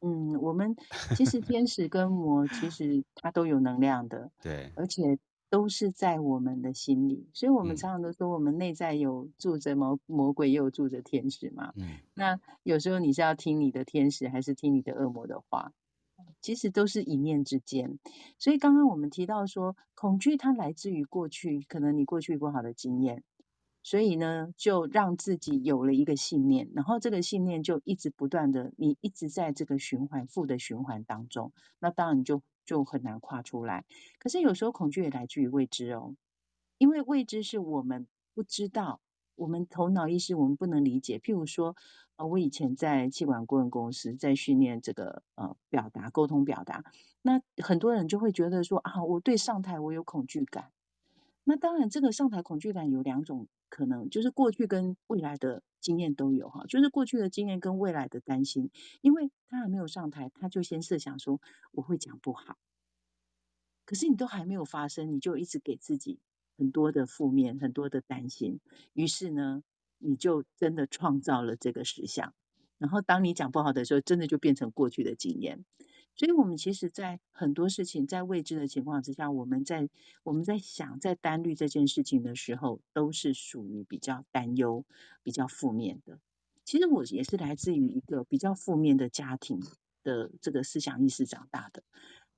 [0.00, 0.74] 嗯，我们
[1.16, 4.30] 其实天使跟魔，其实它都有能量的。
[4.42, 5.18] 对，而且。
[5.50, 11.72] 都是在我们的心里，所以我们常常都说，我们内在有住着魔魔鬼，也有住着天使嘛。
[11.76, 15.72] 嗯，那有时候你是要听你的天使，还是听你的恶魔的话？
[16.40, 17.98] 其实都是一念之间。
[18.38, 23.24] 所以刚刚我们提到说，恐惧它来自于过去，可能你过去不好的经验。
[23.82, 33.84] 所以呢，就让自己有了一个信念，然后这个信念就一直不断的，你一直在这个循环负的循环当中，那当然你就就很难跨出来。
[34.18, 36.14] 可是有时候恐惧也来自于未知哦，
[36.78, 39.00] 因为未知是我们不知道，
[39.34, 41.18] 我们头脑意识我们不能理解。
[41.18, 41.76] 譬如说，
[42.16, 46.84] 呃，我以前在气管顾问公司在训练这个呃表达沟通表达，
[47.22, 50.70] 那很多人就会觉得说啊，我对上台我有恐惧感。
[51.44, 61.40] 那当然，这个上台恐惧感有两种可能，就是过去跟未来的经验都有哈，就是过去的经验跟未来的担心，因为他还没有上台，他就先设想说
[61.72, 62.58] 我会讲不好，
[63.86, 66.18] 可是你都还没有发生，你就一直给自己
[66.58, 68.60] 很多的负面，很多的担心，
[68.92, 69.62] 于是呢，
[69.98, 72.34] 你就真的创造了这个实相，
[72.76, 75.64] 然后当你讲不好的时候，真的就变成过去的经验。
[76.20, 79.88] 所以，我们其实，在很多事情在未知的情况之下，我们在
[80.22, 84.84] 我们在想在担虑这件事情的时候，都是属于比较担忧、
[85.22, 86.18] 比较负面的。
[86.66, 89.60] 其实我也是来自于一个比较负面的家庭
[90.02, 91.82] 的这个思想意识长大的。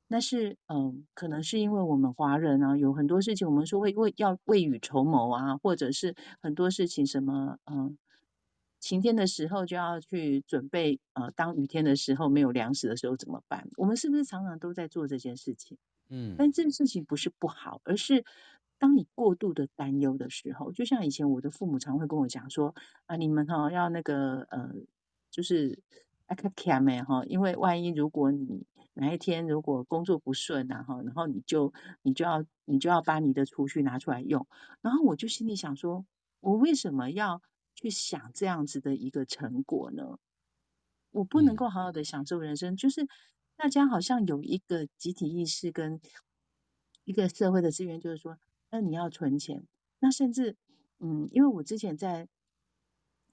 [0.06, 7.98] 但是，嗯，可能是因为我们华人啊，有很多事情我们说会为要未雨绸缪啊，或者是很多事情什么，嗯。
[8.82, 13.68] 晴天的时候就要去准备，呃，当雨天的时候没有粮食的时候怎么办？
[13.76, 15.78] 我们是不是常常都在做这件事情？
[16.08, 18.24] 嗯，但这件事情不是不好，而是
[18.78, 22.74] 当你过度的担忧的时候，就像以前我的父母常会跟我讲说
[23.06, 24.72] 啊，你们哈、哦、要那个呃，
[25.30, 25.78] 就是
[26.26, 31.72] 爱卡卡咩哈，因为万一如果你哪一天如果工作不顺然后然后你就
[32.02, 34.48] 你就要你就要把你的储蓄拿出来用，
[34.80, 36.04] 然后我就心里想说，
[36.40, 37.40] 我为什么要？
[37.74, 40.18] 去想这样子的一个成果呢？
[41.10, 43.06] 我不能够好好的享受人生，嗯、就是
[43.56, 46.00] 大家好像有一个集体意识跟
[47.04, 48.38] 一个社会的资源，就是说，
[48.70, 49.66] 那你要存钱，
[49.98, 50.56] 那甚至，
[51.00, 52.28] 嗯，因为我之前在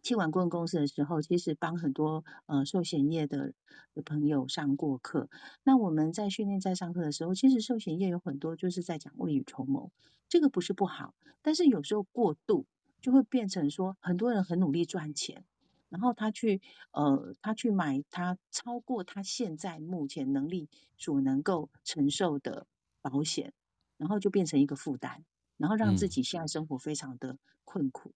[0.01, 3.53] 气管顾问公司的时候，其实帮很多呃寿险业的
[3.93, 5.29] 的朋友上过课。
[5.63, 9.91] 那我们在训练在上课的时候，其实寿险业有很多就是在讲未雨绸缪，
[10.27, 12.65] 这个不是不好，但是有时候过度。
[13.01, 15.45] 就会变成说，很多人很努力赚钱，
[15.89, 22.67] 然后他去呃，他去买他超过他现在目前能力所能够承受的
[23.01, 23.53] 保险，
[23.97, 25.23] 然后就变成一个负担，
[25.57, 28.13] 然后让自己现在生活非常的困苦，嗯、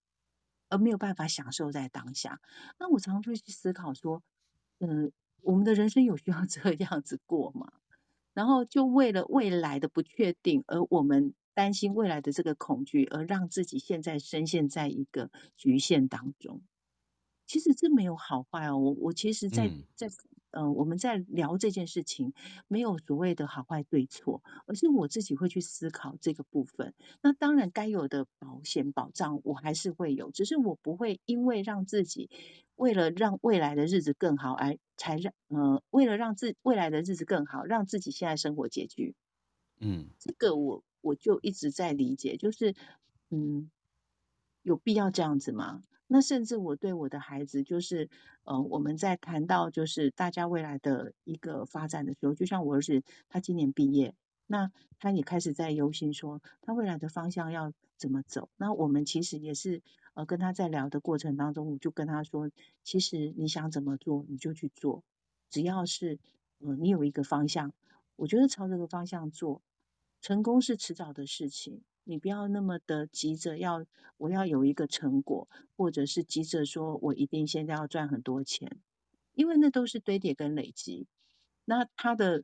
[0.70, 2.40] 而没有办法享受在当下。
[2.78, 4.22] 那我常常会去思考说，
[4.78, 5.10] 嗯、呃，
[5.42, 7.72] 我们的人生有需要 这样子过吗？
[8.34, 11.34] 然后就为了未来的不确定，而我们。
[11.54, 16.60] 担心未来的这个恐惧，而让自己现在深陷在一个局限当中。
[17.46, 18.78] 其实这没有好坏哦。
[18.78, 20.14] 我我其实在，在在
[20.50, 22.32] 呃，我们在聊这件事情，
[22.68, 26.94] 没有所谓的好坏对错，而是我自己会去思考这个部分。
[27.20, 32.30] 那当然，该有的保险保障我还是会有，只是我不会因为让自己
[32.76, 39.14] 为了让未来的日子更好，而才让呃，为了让自未来的日子更好，让自己现在生活拮据。
[39.80, 40.82] 嗯，这个我。
[41.04, 42.74] 我就一直在理解，就是，
[43.28, 43.70] 嗯，
[44.62, 45.82] 有必要这样子吗？
[46.06, 48.08] 那甚至我对我的孩子，就是，
[48.44, 54.14] 呃，我们在谈到就是大家未来的一个发展的时候，就像我儿子，他今年毕业，
[54.46, 58.48] 那他也开始在忧心说他未来的方向要怎么走。
[58.56, 59.82] 那我们其实也是，
[60.14, 62.50] 呃，跟他在聊的过程当中，我就跟他说，
[62.82, 65.04] 其实你想怎么做你就去做，
[65.50, 66.18] 只要是，
[66.60, 67.74] 呃，你有一个方向，
[68.16, 69.60] 我觉得朝这个方向做。
[70.24, 73.84] 成功是迟早的事情，你不要那么的急着要
[74.16, 78.80] 我要有一个成果，或者是急着说我一定现在要赚很多钱，
[79.34, 81.06] 因为那都是堆叠跟累积。
[81.66, 82.42] 那他的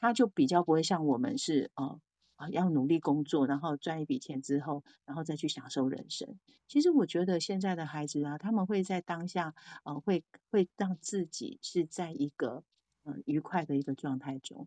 [0.00, 2.00] 他就比较不会像我们是啊
[2.36, 6.38] 啊、呃、要努力工作，然后赚一笔钱之后，然后再去享受人生。
[6.66, 12.64] 其实我觉得现在的孩子啊，他们会在当下啊、呃、会会让自己是在一个
[13.04, 14.66] 嗯、呃、愉快的一个状态中。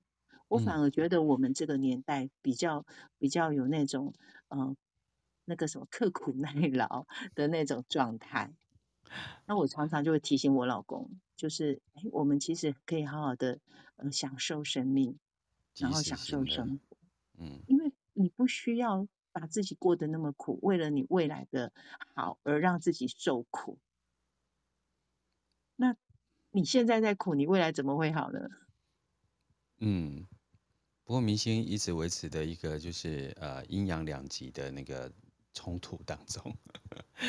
[0.52, 2.86] 我反而觉得我们这个年代比较
[3.18, 4.14] 比较有那种
[4.50, 4.76] 呃
[5.46, 8.52] 那个什么刻苦耐劳的那种状态。
[9.46, 13.62] 那我常常就会提醒我老公，就是哎，我们其实可以好好的
[13.96, 15.18] 呃享受生命，
[15.78, 16.98] 然后享受生活。
[17.38, 21.72] 嗯，因为你不需要把自己过得那么苦，为了你未来的
[22.14, 23.80] 好而让自己受苦。
[25.78, 25.96] 那
[26.50, 28.50] 你现在在苦，你未来怎么会好呢？
[29.80, 30.28] 嗯。
[31.12, 35.12] 不过明星一直维持的一个就是呃阴阳两极的那个
[35.54, 36.56] 冲突当中，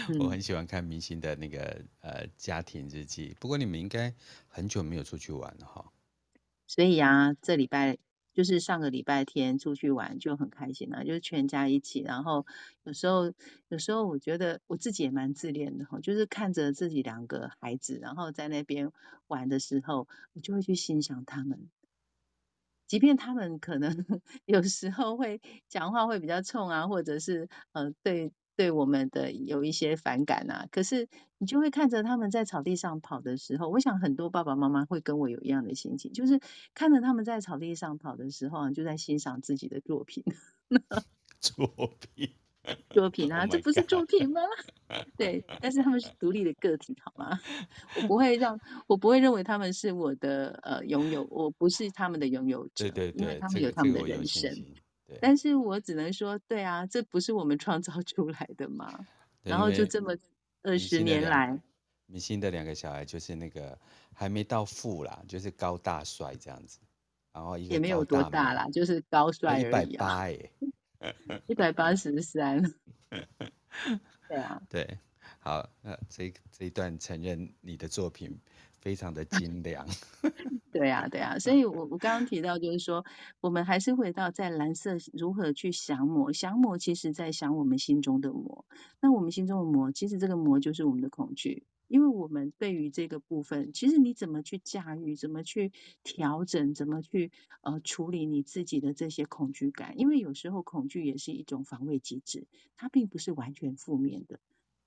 [0.09, 3.37] 嗯、 我很喜欢看明星的那个呃家庭日记。
[3.41, 4.15] 不过你们应该
[4.47, 5.91] 很久没有出去玩了哈。
[6.69, 7.99] 所以啊，这礼拜
[8.33, 11.99] 就是上个礼拜天出去玩就很开心啊，就是全家一起。
[12.03, 12.47] 然后
[12.85, 13.35] 有时候
[13.67, 18.93] 有时候我觉得我自己也蛮自恋的哈，就是看着自己两个孩子，然后在那边
[19.27, 21.69] 玩的时候，我就会去欣赏他们。
[22.93, 23.91] 即便他们可能
[24.45, 36.39] 有时候会讲话会比较冲啊，或者是呃对对我们的有一些反感啊，可是你就会看着他们在草地上跑的时候，我想很多爸爸妈妈会跟我有一样的心情，就是
[36.75, 40.23] 看着他们在草地上跑的时候，就在欣赏自己的作品。
[41.41, 41.67] 作
[42.15, 42.42] 品。
[42.91, 44.41] 作品啊，oh、这不是作品吗？
[45.17, 47.41] 对，但是他们是独立的个体，好吗？
[48.03, 54.53] 我不会让，我不会认为他们是我的呃拥有，我不是他们的拥有者，对对对，因为他们有他们的人生。
[55.07, 59.07] 对，但是我只能说，对啊，这不是我们创造出来的嘛？
[59.43, 60.17] 然后就这么
[60.63, 61.59] 二十年来，
[62.07, 63.77] 明星的两个小孩就是那个
[64.15, 66.79] 还没到富啦，就是高大帅这样子，
[67.33, 70.39] 然后一个也没有多大啦，就是高帅而已，一百八哎。
[71.47, 72.63] 一百八十三，
[74.29, 74.99] 对啊，对，
[75.41, 78.39] 好，那这这一段承认你的作品
[78.81, 79.87] 非常的精良，
[80.73, 83.05] 对啊，对啊，所以我我刚刚提到就是说，
[83.41, 88.65] 我们还是回到在蓝色如何去降魔，降魔其实在想我们心中的魔，
[89.01, 95.73] 那我们心中的魔，其实这个魔就是我们的恐惧，因为我们对于这个部分，其实你怎么去驾驭，怎么去
[96.03, 97.31] 调整，怎么去
[97.61, 104.41] 呃处理你自己的这些恐惧感，因为有时候恐惧也是一种防卫机制，它并不是完全负面的。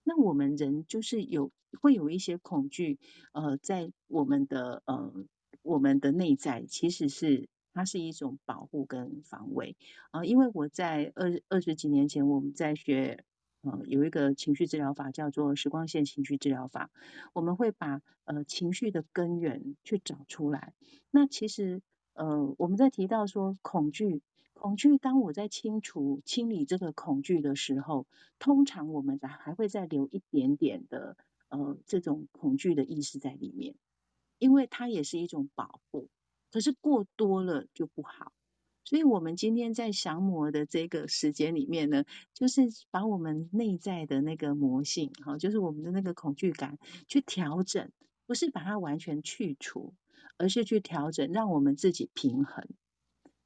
[0.03, 2.97] 那我们人就是有会有一些恐惧，
[3.33, 5.13] 呃，在我们的呃
[5.61, 9.75] 我们的内在，其实是它是一种保护跟防卫
[10.11, 10.25] 啊，呃。
[10.25, 13.23] 因为我在二二十几年前，我们在学。
[13.65, 16.91] 呃，有一个情绪治疗法叫做时光线情绪治疗法，
[17.33, 20.73] 我们会把呃情绪的根源去找出来。
[21.09, 21.81] 那其实
[22.13, 24.21] 呃我们在提到说恐惧，
[24.53, 28.05] 恐惧当我在清除清理这个恐惧的时候，
[28.37, 31.17] 通常我们还会再留一点点的
[31.49, 33.75] 呃这种恐惧的意识在里面，
[34.37, 36.09] 因为它也是一种保护，
[36.51, 38.31] 可是过多了就不好。
[38.85, 42.05] 所以，我们今天在降魔的这个时间里面呢，
[42.35, 42.61] 就是
[42.91, 46.77] 把我们内在的那个魔性，哈，就是我们的那个恐惧感
[47.07, 47.91] 去调整，
[48.27, 49.95] 不是把它完全去除，
[50.37, 52.67] 而是去调整，让我们自己平衡。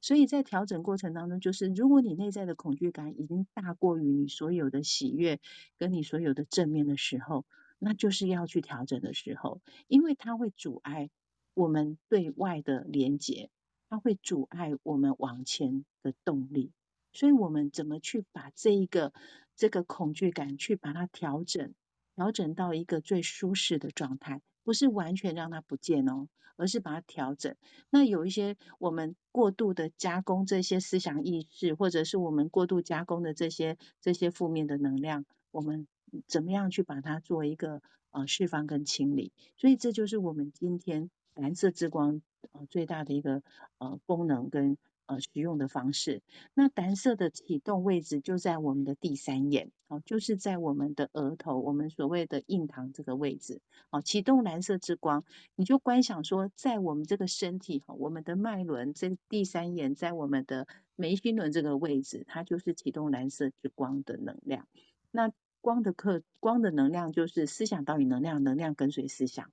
[0.02, 5.40] 所以在调整过程当中，就是如果你内在的恐惧感已经大过于你所有的喜悦
[5.78, 7.46] 跟你所有的正面的时候，
[7.78, 11.08] 那就是要去调整的时候，因为它会阻碍
[11.54, 13.48] 我们对外的连接。
[13.90, 16.70] 它会阻碍我们往前的动力，
[17.12, 19.12] 所以我们怎么去把这一个
[19.56, 21.74] 这个恐惧感去把它调整，
[22.14, 27.56] 调整到一个最舒适的状态，不是完全让它不见哦，而是把它调整。
[27.90, 35.88] 那有一些我们过度的加工这些思想意识，或者是我们过度加工的这些这些负面的能量，我们
[36.28, 37.82] 怎么样去把它做一个
[38.12, 39.32] 呃释放跟清理？
[39.56, 41.10] 所以这就是我们今天
[41.40, 42.22] 蓝色之光。
[42.52, 43.42] 呃，最大的一个
[43.76, 46.22] 呃功能跟呃使用的方式，
[46.54, 53.60] 那蓝色的启动位置就在我们的第三眼，哦，就是在我们的额头，我们所谓的印堂这个位置，
[53.90, 55.22] 哦，启动蓝色之光，
[55.54, 60.66] 你就观想说，在我们这个身体哈，我们的脉轮这第三眼在我们的
[60.96, 64.66] 眉心轮这个位置，它就是启动蓝色之光的能量。
[65.10, 65.30] 那
[65.60, 69.52] 光的课，光的能量就是思想导引能量，能量跟随思想。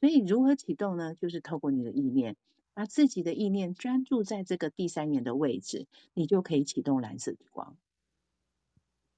[0.00, 1.14] 所以如何启动呢？
[1.14, 2.36] 就是透过你的意念，
[2.72, 7.76] 把自己的意念专注在这个第三眼的位置，你就可以启动蓝色之光。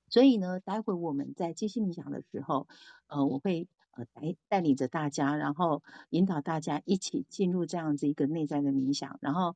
[0.09, 2.67] 所以呢，待会我们在静心冥想的时候，
[3.07, 9.55] 呃，我会呃带带领着大家，然后引导大家一起进入这样子一个内在的冥想，然后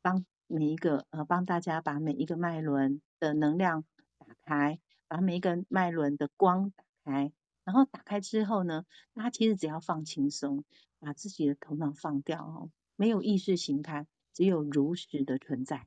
[0.00, 3.84] 帮每一个呃帮大家把每一个脉轮的能量
[4.18, 7.32] 打开，把每一个脉轮的光打开。
[7.64, 8.84] 然后打开之后呢，
[9.14, 10.64] 大家其实只要放轻松，
[10.98, 15.86] 把自己的头脑放掉哦，没有意识形态，只有如实的存在。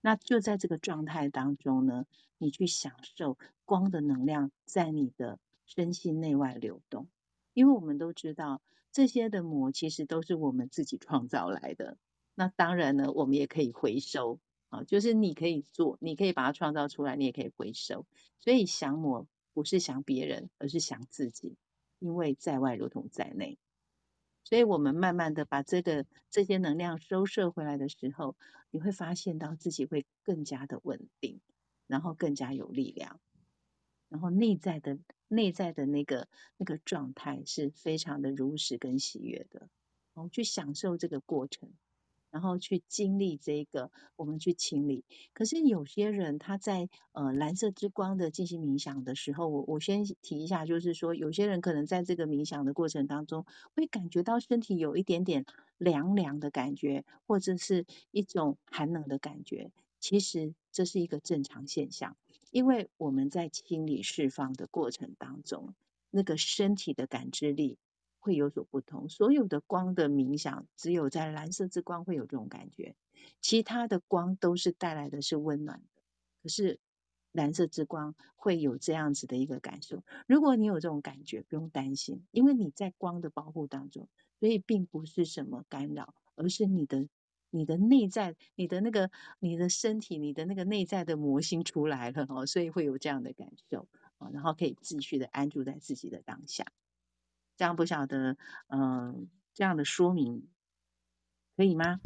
[0.00, 2.06] 那就在这个状态当中呢，
[2.38, 7.06] 你去享受光的能量在你的身心内外流动。
[7.52, 11.98] 因为我们都知道，这些的魔其实都是我们自己创造来的。
[12.34, 14.40] 那当然呢，我们也可以回收
[14.70, 18.06] 啊，就是你可以做，你可以把它创造出来，你也可以回收。
[18.38, 19.26] 所以降魔。
[19.52, 21.56] 不是想别人，而是想自己，
[21.98, 23.58] 因为在外如同在内，
[24.44, 28.36] 所以我们慢慢的把这个这些能量收摄回来的时候，
[28.70, 31.40] 你会发现到自己会更加的稳定，
[31.86, 33.20] 然后更加有力量，
[34.08, 34.98] 然后内在的
[35.28, 39.68] 内在的那个那个状态是非常的如实跟喜悦的，
[40.14, 41.72] 然后去享受这个过程。
[42.30, 45.04] 然后去经历这个，我们去清理。
[45.32, 55.44] 可是有些人他在呃蓝色之光的进行冥想的时候，我我先提一下，就是说有些人可能在这个冥想的过程当中，会感觉到身体有一点点
[55.78, 59.70] 凉凉的感觉，或者是一种寒冷的感觉。
[59.98, 62.16] 其实这是一个正常现象，
[62.50, 65.74] 因为我们在清理释放的过程当中，
[66.10, 67.76] 那个身体的感知力。
[68.20, 69.08] 会有所不同。
[69.08, 72.94] 所有的光的冥想，只有在蓝色之光会有这种感觉，
[73.40, 76.02] 其他的光都是带来的是温暖的。
[76.42, 76.78] 可是
[77.32, 80.04] 蓝色之光会有这样子的一个感受。
[80.26, 84.08] 如果你有这种感觉，不用担心，因为你在光的保护当中，
[84.38, 87.08] 所以并不是什么干扰，而是你的
[87.50, 96.66] 你的内在、你的那个你的身体、你的那个内在的魔性出来了哦，所以会有这样的感受啊，然后可以继续的安住在自己的当下。
[97.60, 98.38] 这样不晓得，
[98.68, 99.14] 嗯、呃，
[99.52, 100.48] 这样的说明
[101.58, 102.00] 可以吗？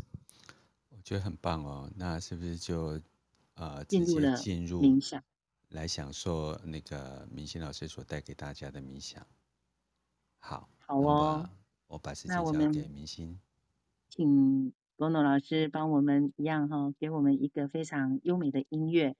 [0.88, 1.88] 我觉得很棒哦。
[1.94, 3.00] 那是不是就
[3.54, 5.22] 呃直接进入冥想，
[5.68, 9.24] 来享受那个明星老师所带给大家的冥想？
[10.40, 11.48] 好，好哦。
[11.86, 13.38] 我把时间交给明星，
[14.08, 19.14] 请波诺老师帮我们一样哈、哦，给我们一个非常优美的音乐，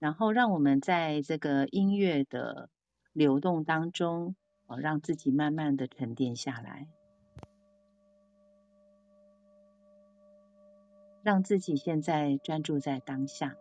[0.00, 2.70] 然后让我们在这个音乐的
[3.12, 4.34] 流动当中。
[4.70, 6.86] 哦，让自己慢慢的沉淀下来，
[11.24, 13.56] 让自己现在专注在当下。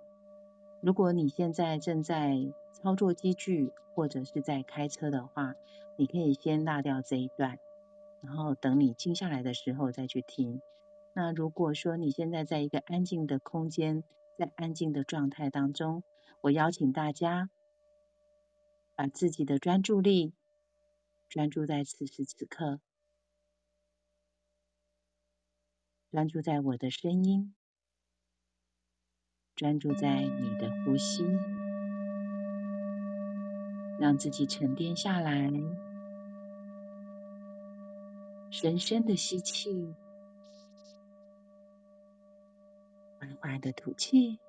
[0.82, 5.56] 如果你现在正在操作机具或者是在开车的话，
[5.98, 7.58] 你可以先落掉这一段，
[8.22, 10.62] 然后等你静下来的时候再去听。
[11.16, 14.04] 那如果说你现在在一个安静的空间，
[14.38, 16.04] 在安静的状态当中，
[16.42, 17.50] 我邀请大家
[18.96, 20.34] 把自己的专注力。
[21.30, 22.82] 专注在此时此刻，
[26.10, 27.54] 专注在我的声音，
[29.56, 31.24] 专注在你的呼吸，
[34.00, 35.52] 让自己沉淀下来，
[38.50, 39.94] 深深的吸气，
[43.20, 44.40] 缓缓的吐气。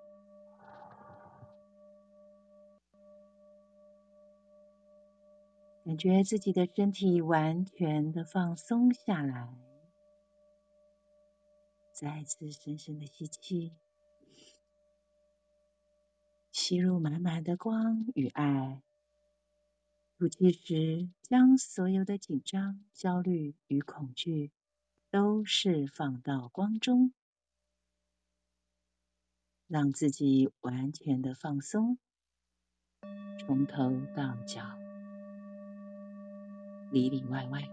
[5.90, 9.52] 感觉自己的身体完全的放松下来，
[11.92, 13.72] 再次深深的吸气，
[16.52, 18.84] 吸入满满的光与爱，
[20.16, 24.52] 吐气时将所有的紧张、焦虑与恐惧
[25.10, 27.12] 都释放到光中，
[29.66, 31.98] 让自己完全的放松，
[33.40, 34.79] 从头到脚。
[36.90, 37.68] 里里外外，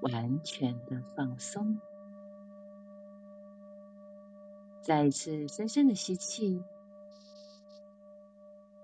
[0.00, 1.80] 完全的放松。
[4.82, 6.62] 再一次深深的吸气，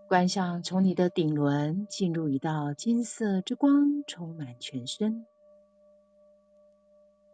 [0.09, 5.27] 观想从你的顶轮进入一道金色之光，充满全身。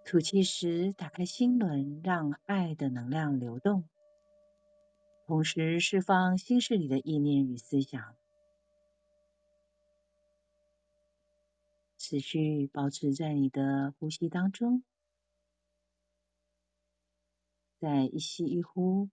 [0.05, 3.85] 吐气时，打开心轮，让爱的能量流动，
[5.26, 8.16] 同时释放心事里的意念与思想。
[12.05, 14.82] 持续保持在你的呼吸当中，
[17.78, 19.09] 在一吸一呼，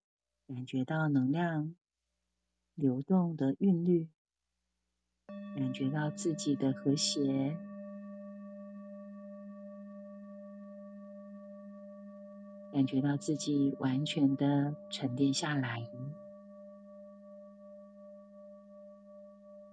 [0.48, 1.76] 感觉到能量
[2.74, 4.10] 流动的韵律，
[5.28, 7.56] 感觉到自己的和谐，
[12.74, 15.88] 感觉到自己完全的沉淀下来，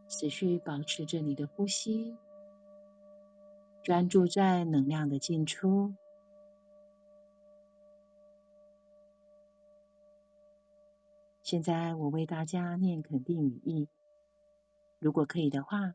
[0.06, 2.14] 持续保持着你的呼吸。
[3.86, 5.94] 专注在能量的进出。
[11.40, 13.88] 现在我为大家念肯定语意，
[14.98, 15.94] 如果可以的话，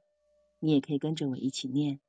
[0.60, 2.00] 你也可以跟着我一起念。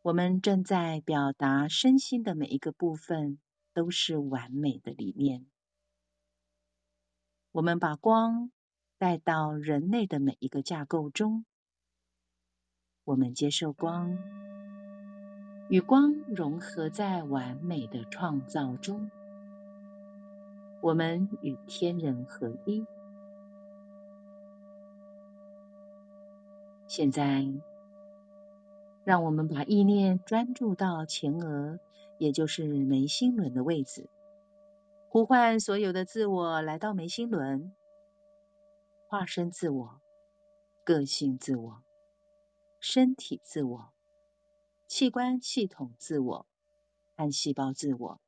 [0.00, 3.40] 我们正在表达身心的每一个部分
[3.74, 5.44] 都是完美的理念。
[7.50, 8.52] 我们把光
[8.96, 11.44] 带到人类的每一个架构中。
[13.02, 14.51] 我们接受光。
[15.72, 19.10] 与光融合在完美的创造中，
[20.82, 22.84] 我们与天人合一。
[26.86, 27.46] 现在，
[29.02, 31.78] 让我们把意念专注到前额，
[32.18, 34.10] 也就是眉心轮的位置，
[35.08, 37.72] 呼唤所有的自我来到眉心轮，
[39.08, 40.02] 化身自我、
[40.84, 41.82] 个性自我、
[42.78, 43.88] 身体自我。
[44.92, 46.46] 器官系统自我
[47.16, 48.20] 和细胞自我，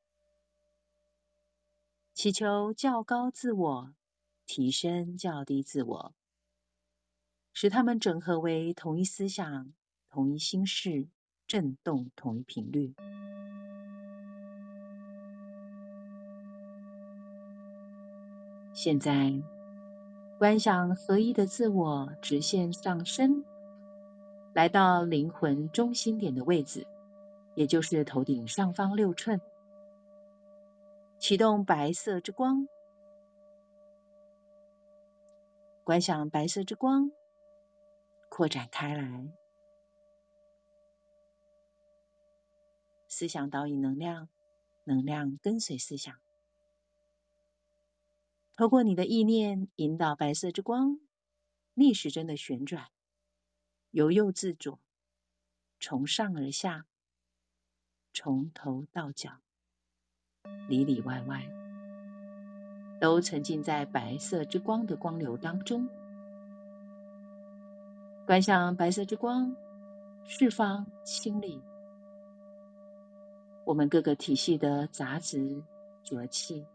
[2.15, 3.93] 祈求较高自我
[4.47, 6.15] 提升较低自我，
[7.53, 9.73] 使它们整合为同一思想、
[10.09, 11.07] 同一心事、
[11.45, 12.95] 振动同一频率。
[18.73, 19.39] 现在，
[20.39, 23.45] 观想合一的自我直线上升。
[24.55, 26.87] 来到灵魂中心点的位置，
[27.55, 29.41] 也就是头顶上方六寸，
[31.19, 32.65] 启动白色之光，
[35.83, 37.11] 观想白色之光
[38.29, 39.27] 扩展开来，
[43.09, 44.29] 思想导引能量，
[44.85, 46.15] 能量跟随思想，
[48.55, 50.97] 透过你的意念引导白色之光
[51.73, 52.87] 逆时针的旋转。
[53.95, 54.77] 由右至左，
[55.79, 56.85] 从上而下，
[58.13, 59.39] 从头到脚，
[60.67, 61.49] 里里外外，
[62.99, 65.87] 都沉浸在白色之光的光流当中。
[68.25, 69.55] 观想白色之光
[70.25, 71.63] 释放清理
[73.63, 75.63] 我们各个体系的杂质
[76.03, 76.67] 浊气。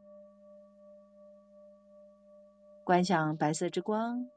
[2.82, 4.30] 观想白色之光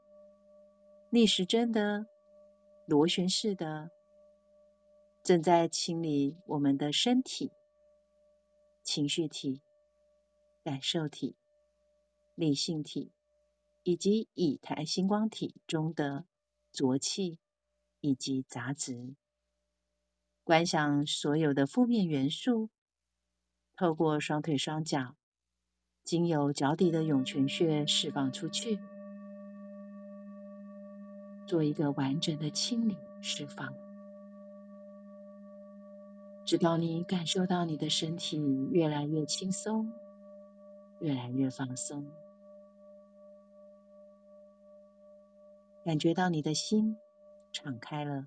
[1.08, 2.04] 逆时针的。
[2.86, 3.90] 螺旋式的
[5.22, 7.50] 正在清理我们的身体、
[8.82, 9.62] 情绪体、
[10.62, 11.34] 感受体、
[12.34, 13.10] 理性体
[13.82, 16.26] 以及以太星光体中的
[16.72, 17.38] 浊气
[18.00, 19.14] 以及杂质。
[20.42, 22.68] 观想所有的负面元素，
[23.76, 25.16] 透过双腿双脚，
[26.04, 28.78] 经由脚底的涌泉穴释放出去，
[31.46, 33.74] 做一个完整的清理释放。
[36.44, 38.38] 直到你感受到你的身体
[38.70, 39.92] 越来越轻松，
[41.00, 42.06] 越来越放松，
[45.84, 46.96] 感觉到你的心
[47.52, 48.26] 敞开了。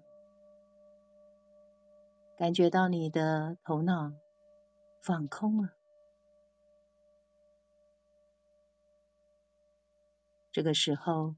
[2.37, 4.13] 感觉到你的头脑
[5.01, 5.73] 放空了。
[10.51, 11.35] 这个时候，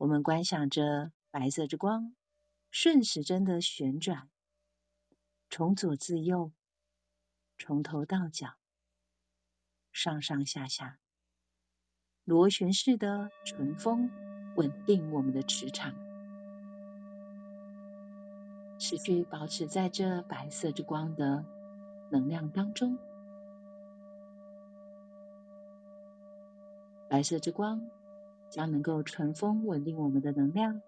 [0.00, 2.14] 我们观想着白色之光
[2.70, 4.30] 顺时针的旋转，
[5.50, 6.52] 从左至右，
[7.58, 8.54] 从头到脚，
[9.92, 10.98] 上上下下，
[12.24, 14.10] 螺旋式的顺风，
[14.56, 15.94] 稳定我们的磁场。
[18.78, 21.44] 持续保持在这白色之光的
[22.10, 22.96] 能量当中，
[27.06, 27.90] 白色之光
[28.50, 30.82] 将能够顺风稳定我们的能量，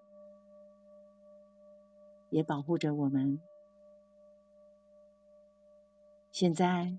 [2.29, 3.39] 也保护着我们。
[6.31, 6.97] 现在，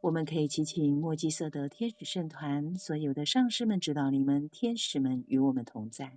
[0.00, 6.12] 我们可以祈请墨迹色德天使圣团所有的上师们、指导灵们、天使们与我们同在，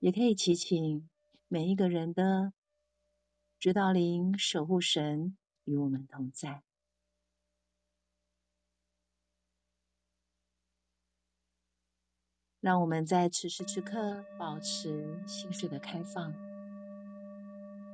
[0.00, 1.08] 也可以祈请。
[1.48, 2.52] 每一个人的
[3.60, 6.64] 指导灵、守护神与我们同在，
[12.66, 16.34] 让我们在此时此刻保持心事的开放，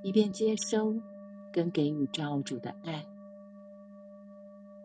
[0.03, 0.95] 以便接收
[1.53, 3.07] 跟给予造物主的爱，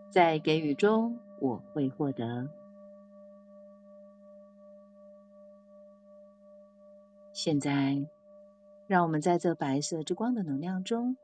[0.10, 2.50] 在给予中我会获得。
[7.32, 8.06] 现在。
[8.88, 11.18] 让我们在这白色之光的能量中，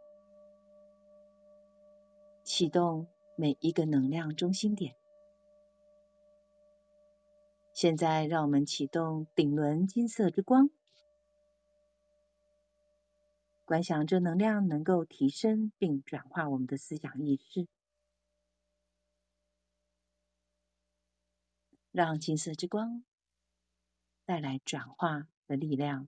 [2.44, 3.08] 启动
[3.38, 4.96] 每一个能量中心点。
[7.74, 10.70] 现在，让我们启动顶轮金色之光，
[13.66, 17.68] 观想这能量能够提升并转化我们的思想意识，
[21.92, 23.04] 让金色之光
[24.26, 26.08] 带来转化的力量。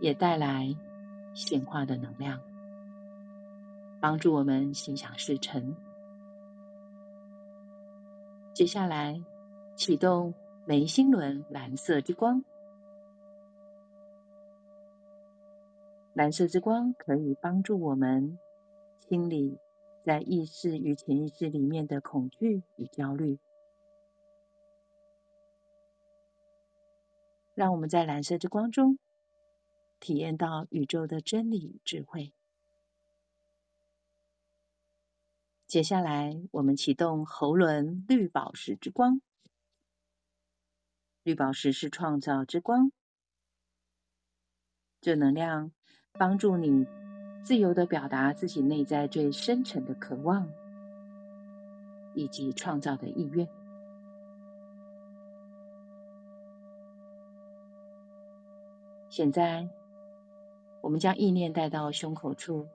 [0.00, 0.76] 也带来
[1.34, 2.40] 显化的能量，
[4.00, 5.87] 帮助我们心想事成。
[8.58, 9.22] 接下来，
[9.76, 10.34] 启动
[10.66, 12.42] 眉心轮蓝色之光。
[16.12, 18.36] 蓝色之光可以帮助我们
[18.98, 19.60] 清理
[20.04, 23.38] 在意识与潜意识里面的恐惧与焦虑，
[27.54, 28.98] 让我们在蓝色之光中。
[30.00, 32.32] 体验到宇宙的真理与智慧。
[35.68, 39.20] 接下来，我们启动喉轮绿宝石之光。
[41.22, 42.90] 绿宝石是创造之光，
[45.02, 45.70] 这能量
[46.12, 46.86] 帮助你
[47.44, 50.50] 自由的表达自己内在最深沉的渴望
[52.14, 53.46] 以及创造的意愿。
[59.10, 59.68] 现在。
[60.80, 62.68] 我们将意念带到胸口处，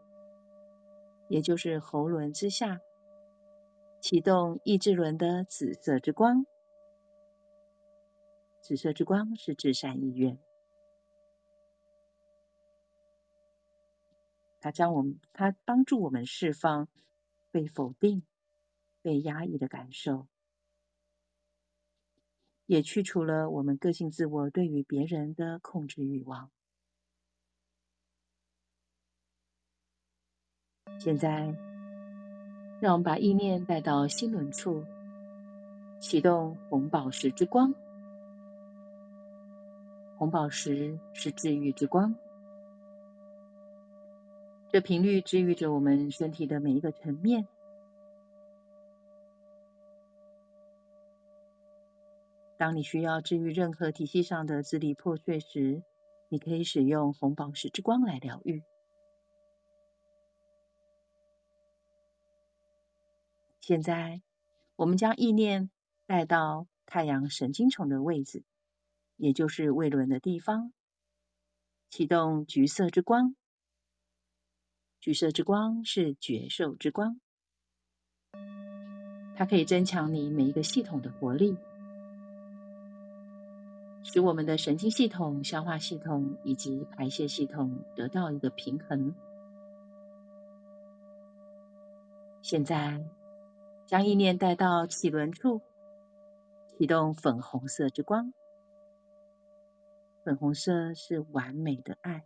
[1.28, 2.80] 也就是喉轮之下，
[4.00, 6.46] 启动意志轮的紫色之光。
[8.62, 10.40] 紫色之光是至善意愿，
[14.62, 16.88] 它将我们，它帮助我们释放
[17.52, 18.24] 被否定、
[19.02, 20.28] 被压抑的感受，
[22.66, 26.50] 也去除了我们个性自我对于别人的控制欲望。
[31.00, 31.54] 现在，
[32.80, 34.86] 让我们把意念带到心轮处，
[36.00, 37.74] 启动红宝石之光。
[40.18, 42.16] 红宝石是治愈之光，
[44.70, 47.48] 这频率治愈着我们身体的每一个层面。
[52.56, 55.84] 当你需要治愈任何体系上的支离破碎时，
[56.30, 58.64] 你可以使用红宝石之光来疗愈。
[63.66, 64.22] 现在，
[64.76, 65.72] 我们将意念
[66.06, 68.44] 带到太阳神经丛的位置，
[69.16, 70.74] 也就是胃轮的地方，
[71.90, 73.38] 启动橘色之光。
[75.00, 77.22] 橘色之光是觉受之光，
[79.38, 81.56] 它可以增强你每一个系统的活力。
[84.04, 89.16] 使我们的神经系统、消化系统以及排泄系统得到一个平衡。
[92.42, 93.06] 现在，
[93.94, 95.62] 将意念带到脐轮处，
[96.80, 98.34] 启动粉红色之光。
[100.24, 102.26] 粉红色是完美的爱，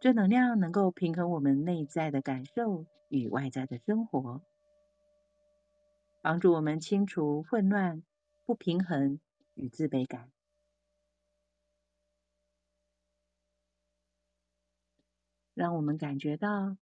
[0.00, 4.40] 这能量能够平衡我们内在的感受与外在的生活，
[6.22, 8.02] 帮助我们清除混乱、
[8.46, 9.20] 不平衡。
[9.52, 10.32] 与自卑感，
[15.52, 16.78] 让我们感觉到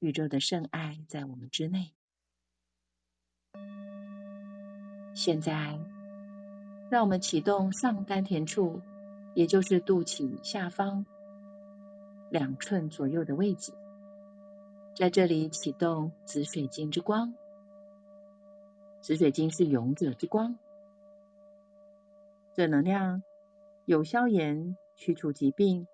[0.00, 1.92] 宇宙的圣爱在我们之内。
[5.14, 5.80] 现在，
[6.88, 8.80] 让我们启动上丹田处，
[9.34, 11.04] 也就是肚脐下方
[12.30, 13.72] 两寸左右的位置，
[14.94, 17.34] 在这里启动紫水晶之光。
[19.00, 20.58] 紫水晶是勇者之光。
[22.54, 23.24] 这能量
[23.84, 25.88] 有消炎、驱除疾病、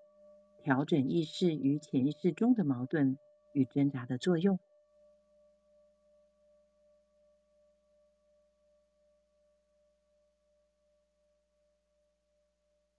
[0.63, 3.19] 调整意识与潜意识中的矛盾
[3.55, 4.59] 与挣扎的作用。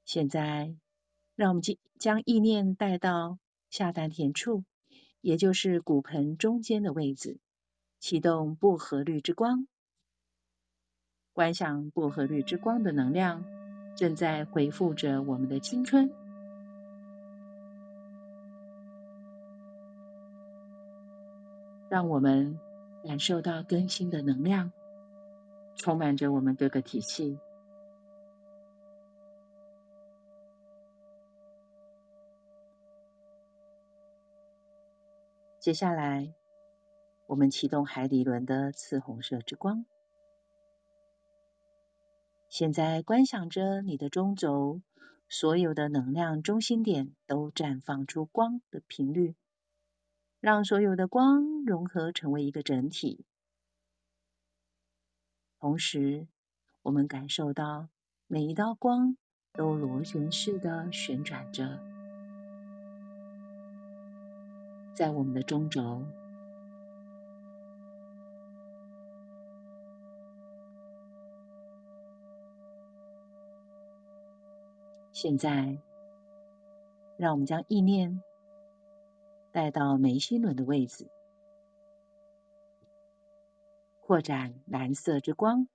[0.05, 0.73] 现在，
[1.35, 1.61] 让我们
[1.99, 3.37] 将意念带到
[3.69, 4.63] 下丹田处，
[5.19, 7.37] 也就是骨盆中间的位置，
[7.99, 9.67] 启动薄荷绿之光。
[11.33, 13.43] 观想薄荷绿之光的能量
[13.97, 16.09] 正在恢复着我们的青春，
[21.89, 22.59] 让我们
[23.03, 24.71] 感受到更新的能量，
[25.75, 27.39] 充满着我们各个体系。
[35.59, 36.33] 接下来，
[37.25, 39.85] 我们启动海底轮的次红色之光。
[42.49, 44.81] 现在观想着你的中轴，
[45.27, 49.35] 所有的能量中心点都绽放出光的频率，
[50.39, 53.25] 让所有的光融合成为一个整体。
[55.59, 56.27] 同时，
[56.83, 57.89] 我们感受到
[58.27, 59.17] 每一道光
[59.53, 61.79] 都螺旋式的旋转着，
[64.93, 66.05] 在我们的中轴。
[75.11, 75.79] 现在，
[77.17, 78.21] 让我们将意念
[79.55, 81.09] 带到眉心轮的位置，
[84.01, 85.69] 扩展蓝色之光。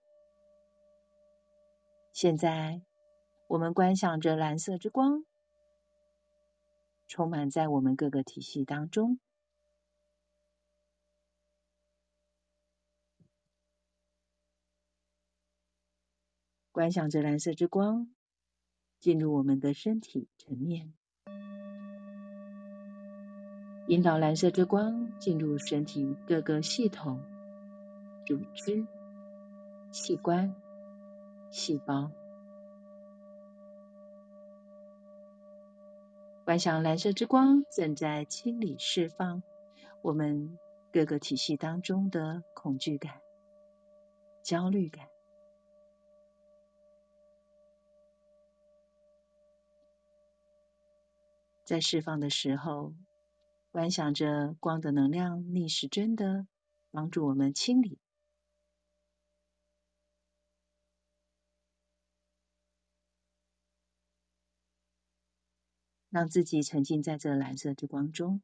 [2.12, 2.82] 现在，
[3.46, 5.24] 我们观想着蓝色之光
[7.08, 9.18] 充满在我们各个体系当中，
[16.70, 18.14] 观想着蓝色之光。
[18.98, 20.92] 进入我们的身体层面，
[23.90, 27.20] 引导蓝色之光进入身体各个系统、
[28.24, 28.86] 组织、
[29.90, 30.54] 器官、
[31.50, 32.12] 细胞。
[36.44, 39.42] 观想蓝色之光正在清理、释放
[40.02, 40.56] 我们
[40.92, 43.20] 各个体系当中的恐惧感、
[44.44, 45.08] 焦虑感。
[51.64, 52.94] 在释放的时候，
[53.72, 56.46] 观想着光的能量逆时针的
[56.90, 57.98] 帮助我们清理，
[66.10, 68.42] 让自己沉浸在这蓝色之光中。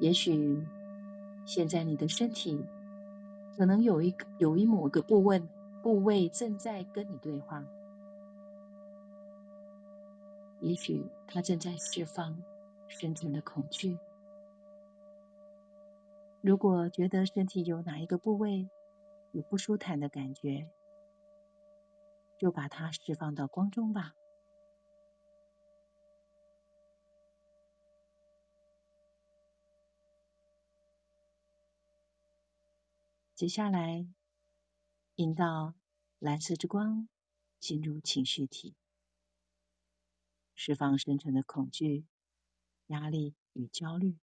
[0.00, 0.66] 也许
[1.44, 2.64] 现在你的身体
[3.58, 5.42] 可能有一个有一某个部位
[5.82, 7.66] 部位正在跟你对话。
[10.60, 12.42] 也许他正在释放
[12.88, 13.98] 深层的恐惧。
[16.40, 18.68] 如果觉得身体有哪一个部位
[19.32, 20.70] 有不舒坦的感觉，
[22.38, 24.14] 就把它释放到光中吧。
[33.34, 34.06] 接下来，
[35.14, 35.74] 引导
[36.18, 37.08] 蓝色之光
[37.60, 38.74] 进入情绪体。
[40.54, 42.04] 释放深层的恐惧、
[42.88, 44.18] 压力与焦虑。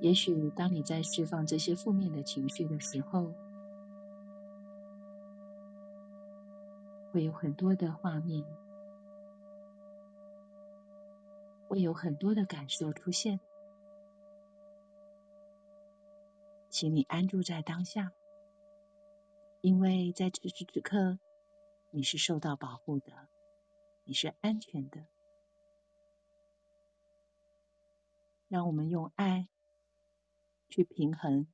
[0.00, 3.34] 也许当你在释放这些负面的情绪的时候，
[7.10, 8.44] 会有很多的画面，
[11.66, 13.40] 会有很多的感受出现。
[16.68, 18.12] 请你安住在当下，
[19.62, 21.18] 因为在此时此刻，
[21.90, 23.28] 你是受到保护的，
[24.04, 25.06] 你是安全的。
[28.48, 29.48] 让我们用爱
[30.68, 31.46] 去平衡，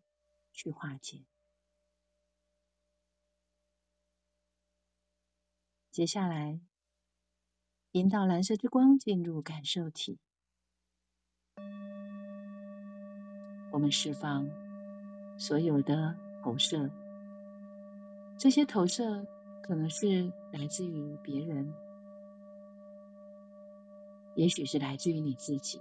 [0.53, 1.25] 去化解。
[5.91, 6.61] 接下来，
[7.93, 10.19] 引导蓝色之光进入感受体，
[13.71, 14.49] 我们释放
[15.39, 16.91] 所有的投射。
[18.39, 19.27] 这些投射
[19.63, 21.73] 可能是来自于别人，
[24.35, 25.81] 也许是来自于你自己。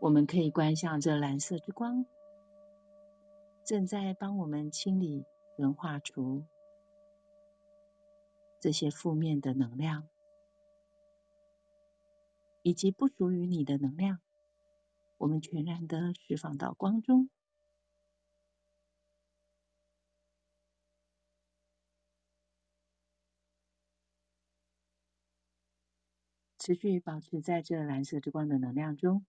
[0.00, 2.04] 我们可以观想这蓝色之光
[3.64, 5.24] 正在帮我们清理。
[5.60, 6.44] 能化除
[8.60, 10.06] 这些负面的能量，
[12.62, 14.20] 以及不属于你的能量，
[15.16, 17.28] 我们全然的释放到光中，
[26.68, 29.24] 持续保持在这蓝色之光的能量中。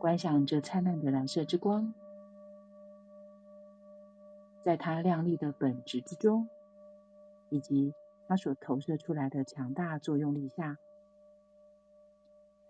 [0.00, 1.94] 观想着灿烂的蓝色之光，
[4.64, 6.48] 在它亮丽的本质之中，
[7.48, 7.94] 以及
[8.26, 10.78] 它所投射出来的强大作用力下，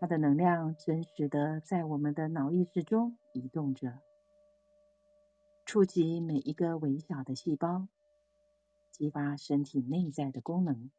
[0.03, 4.01] 它的能量真实的在我们的脑意识中移动着，
[5.65, 7.87] 触及每一个微小的细胞，
[8.91, 10.91] 激发身体内在的功能，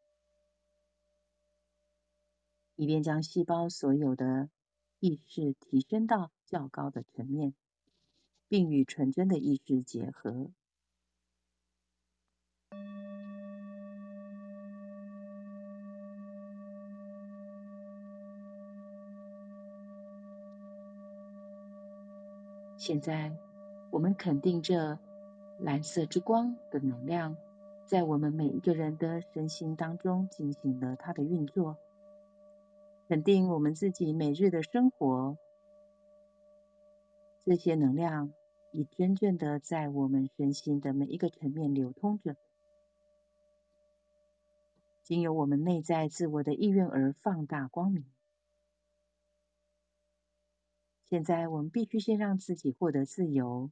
[2.78, 4.49] 以便将细胞所有的。
[5.01, 7.54] 意识提升到较高的层面，
[8.47, 10.49] 并与纯真的意识结合。
[22.78, 23.32] 现在，
[23.92, 25.00] 我们肯定这
[25.60, 27.38] 蓝色之光的能量，
[27.86, 31.78] 在我们每一个人的身心当中进行了它的运作。
[33.08, 35.38] 肯定我们自己每日的生活，
[37.46, 38.34] 这些能量
[38.72, 42.36] 已真正的在我们身心的每一个层面流通着，
[45.04, 48.04] 经由我们内在自我的意愿而放大光明。
[51.14, 53.70] 现在我们必须先让自己获得自由，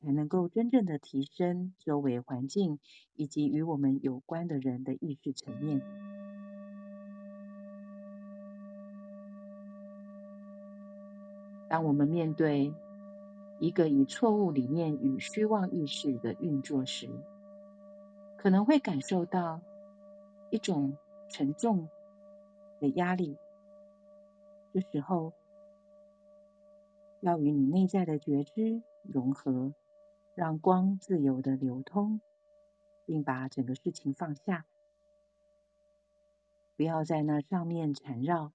[0.00, 2.80] 才能够真正的提升周围环境
[3.14, 5.80] 以及与我们有关的人的意识层面。
[11.68, 12.74] 当我们面对
[13.60, 17.08] 一个以错误理念与虚妄意识的运作时，
[18.36, 19.60] 可能会感受到
[20.50, 21.88] 一种沉重
[22.80, 23.36] 的压力。
[24.72, 25.32] 这时候，
[27.22, 29.74] 要与你内在的觉知融合，
[30.34, 32.20] 让光自由的流通，
[33.06, 34.66] 并把整个事情放下，
[36.76, 38.52] 不要在那上面缠绕。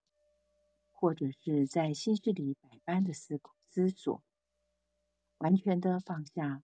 [1.00, 3.40] 或者是在心事里百般的思
[3.70, 4.24] 思索，
[5.38, 6.64] 完全的放下，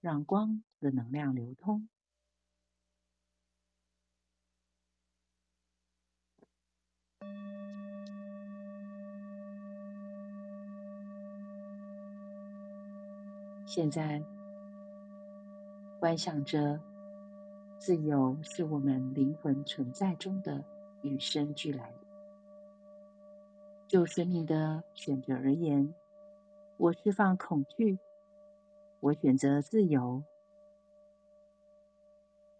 [0.00, 1.88] 让光的能量流通。
[13.68, 14.24] 现在，
[16.00, 16.80] 观想着
[17.76, 20.64] 自由是我们灵魂存在中的
[21.02, 21.98] 与生俱来的。
[23.86, 25.92] 就生命的选择而言，
[26.78, 27.98] 我释放恐惧，
[29.00, 30.22] 我选择自由。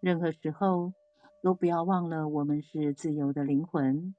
[0.01, 0.93] 任何时候
[1.41, 4.15] 都不要忘了，我们是自由的灵魂。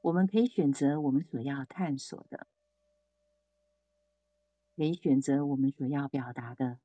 [0.00, 2.48] 我们可以选择我们所要探索的，
[4.78, 6.78] 可以选择我们所要表达的。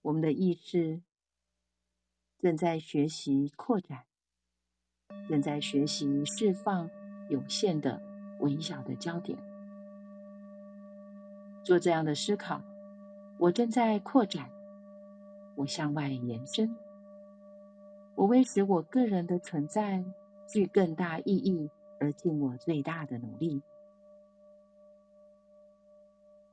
[0.00, 1.02] 我们的意识
[2.38, 4.04] 正在学习扩展。
[5.28, 6.88] 正在学习释放
[7.28, 8.00] 有限的
[8.38, 9.36] 微小的焦点，
[11.64, 12.62] 做这样的思考。
[13.38, 14.52] 我正在扩展，
[15.56, 16.76] 我向外延伸，
[18.14, 20.04] 我为使我个人的存在
[20.48, 23.62] 具更大意义而尽我最大的努力。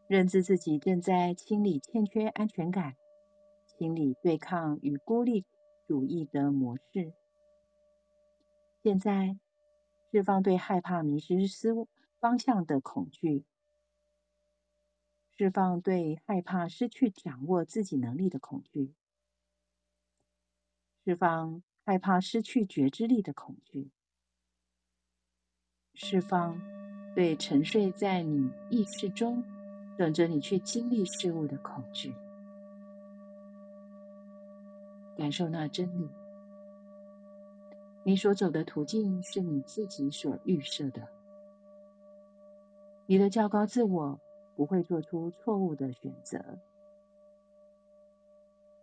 [0.08, 2.96] 认知自己正在清理欠缺安全感、
[3.66, 5.46] 清理对抗与孤立
[5.86, 7.14] 主义的模式。
[8.84, 9.38] 现在，
[10.10, 11.74] 释放对害怕迷失思
[12.22, 13.44] 方向的恐惧，
[15.38, 18.94] 释放对害怕失去掌握自己能力的恐惧，
[21.04, 23.92] 释放害怕失去觉知力的恐惧，
[25.94, 26.62] 释放
[27.14, 29.44] 对沉睡在你意识中，
[29.98, 32.14] 等着你去经历事物的恐惧，
[35.18, 36.08] 感受那真理。
[38.04, 41.08] 你所走的途径是你自己所预设的。
[43.08, 44.20] 你的较高自我
[44.56, 46.60] 不会做出错误的选择。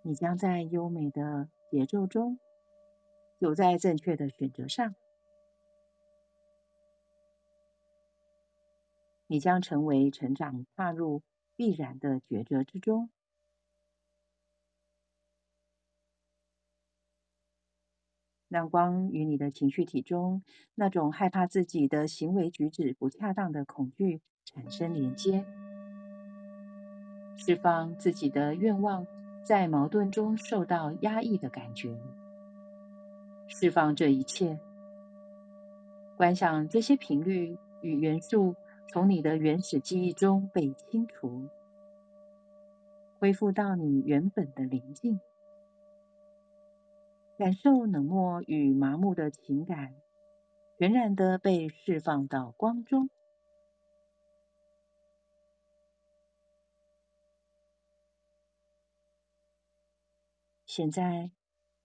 [0.03, 2.39] 你将在优美的节奏中，
[3.41, 4.95] 走在正确的选择上。
[9.27, 11.23] 你将成为成长踏入
[11.57, 13.11] 必然的抉择之中。
[18.49, 20.45] 让光与你的情绪体中
[20.77, 25.45] 那种害怕自己的行为举止不恰当的恐惧产生连接，
[27.37, 29.09] 释放自己的愿望
[29.43, 31.99] 在矛盾中受到压抑的感觉，
[33.49, 34.61] 释放这一切，
[36.17, 38.55] 观想这些频率与元素
[38.89, 41.49] 从你的原始记忆中被清除，
[43.19, 45.19] 恢复到你原本的宁静。
[47.37, 49.95] 感受冷漠与麻木的情感，
[50.79, 53.11] 全然的被释放到光中。
[60.65, 61.33] 现在，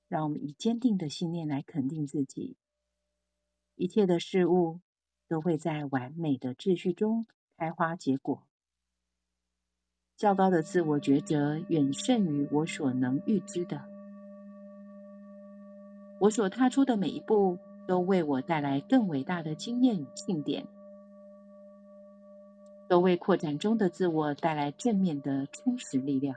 [0.08, 2.58] 让我们以坚定的信念来肯定自己：
[3.76, 4.80] 一切的事物
[5.30, 7.26] 都会在完美的秩序中
[7.56, 8.44] 开花结果。
[10.18, 13.86] 较高的自我抉择远胜于我所能预知的。
[16.20, 17.58] 我所踏出的每一步，
[17.88, 20.68] 都为我带来更伟大的经验与庆典，
[22.90, 26.36] 都为扩展中的自我带来正面的充实力量。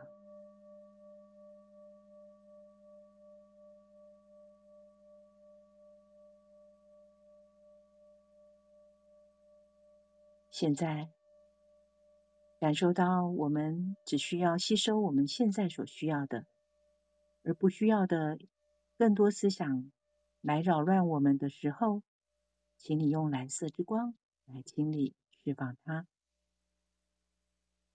[10.63, 11.09] 现在，
[12.61, 16.47] 感受到我们只需要吸收我们现在所需要的，
[17.43, 18.39] 而不需要的。
[18.97, 19.91] 更多思想
[20.41, 22.05] 来扰乱我们的时候，
[22.79, 24.15] 请你用蓝色之光
[24.47, 26.07] 来清理、释放它。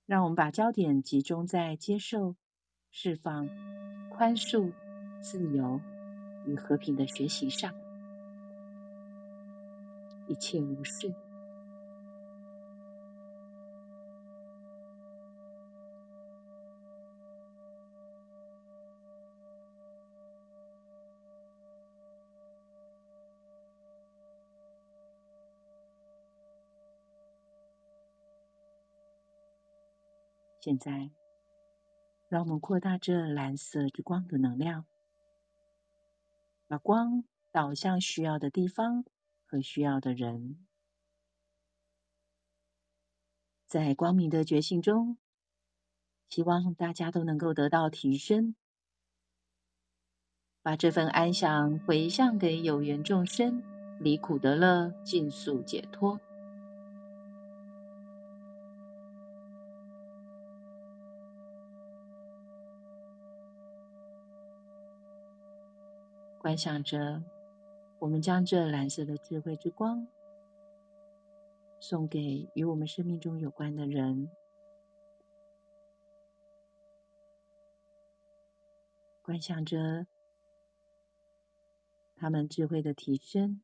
[0.06, 2.36] 让我们把焦点集中在接受、
[2.92, 3.48] 释放、
[4.10, 4.74] 宽恕、
[5.22, 5.80] 自由
[6.46, 7.74] 与和平的学习上。
[10.28, 11.16] 一切无事。
[30.68, 31.12] 现在，
[32.28, 34.86] 让我们扩大这蓝色之光的能量，
[36.68, 39.06] 把光导向需要的地方
[39.46, 40.68] 和需要的人。
[43.66, 45.18] 在光明的觉醒中，
[46.28, 48.54] 希望大家都能够得到提升，
[50.62, 53.64] 把这份安详回向给有缘众生，
[54.02, 56.20] 离苦得乐，尽速解脱。
[66.48, 67.22] 观想着，
[68.00, 70.08] 我们将这蓝色的智慧之光
[71.82, 74.32] 送给与我们生命中有关的人。
[79.22, 80.08] 观想着
[82.16, 83.62] 他们智慧的提升，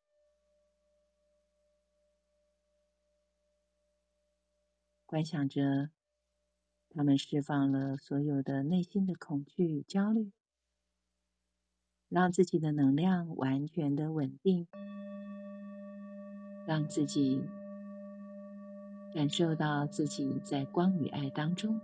[5.06, 5.88] 观想着
[6.90, 10.30] 他们释放了所有的内心的恐惧与焦虑。
[12.14, 14.68] 让自己的能量完全的稳定，
[16.64, 17.42] 让自己
[19.12, 21.80] 感受到自己在光与爱当中。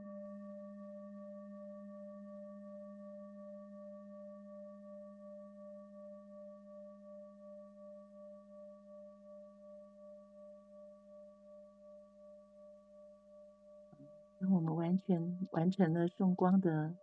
[14.39, 16.95] 当我们完全完成了送光的，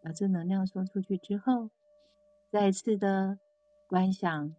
[0.00, 1.68] 把这能量送出去之后。
[2.52, 3.38] 再次的
[3.88, 4.54] 观想，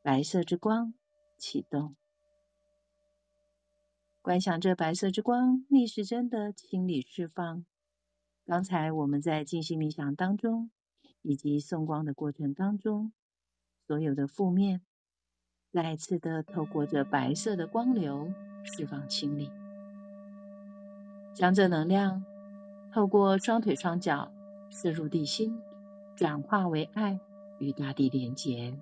[0.00, 0.94] 白色之光
[1.36, 1.94] 启动，
[4.22, 7.66] 观想这白色之光逆时针的清理释放。
[8.46, 10.70] 刚才我们在静心冥想当中，
[11.20, 13.12] 以及送光的过程当中，
[13.86, 14.80] 所有的负面，
[15.70, 18.32] 再次的透过这白色的光流
[18.64, 19.50] 释放清理，
[21.34, 22.24] 将这能量
[22.90, 24.32] 透过双腿双脚
[24.70, 25.60] 射入地心，
[26.14, 27.18] 转化为爱
[27.58, 28.78] 与大地连结。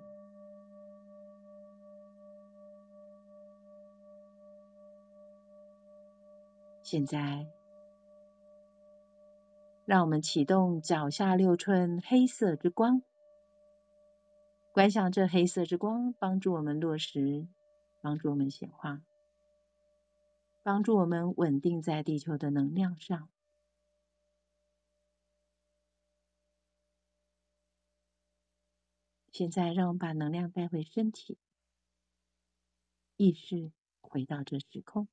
[6.83, 7.47] 现在，
[9.85, 13.01] 让我们启动脚下六寸黑色之光，
[14.73, 17.47] 观想这黑色之光帮助我们落实，
[18.01, 19.01] 帮助我们显化，
[20.63, 23.29] 帮助我们稳定在地球的能量上。
[29.31, 31.37] 现在，让我们把能量带回身体，
[33.15, 33.71] 意识
[34.01, 35.07] 回到这时空。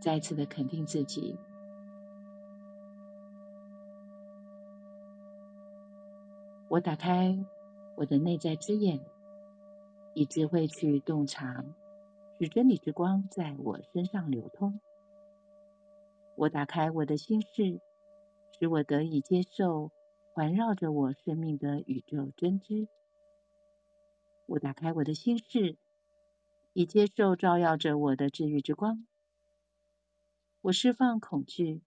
[0.00, 1.36] 再次的肯定自己，
[6.68, 7.36] 我打开
[7.96, 9.00] 我的内在之眼，
[10.14, 11.64] 以智慧去洞察，
[12.38, 14.80] 使真理之光在我身上流通。
[16.36, 17.80] 我打开我的心事，
[18.58, 19.90] 使我得以接受
[20.34, 22.88] 环绕着我生命的宇宙真知。
[24.46, 25.76] 我打开我的心事，
[26.72, 29.06] 以接受照耀着我的治愈之光。
[30.60, 31.82] 我释放恐惧，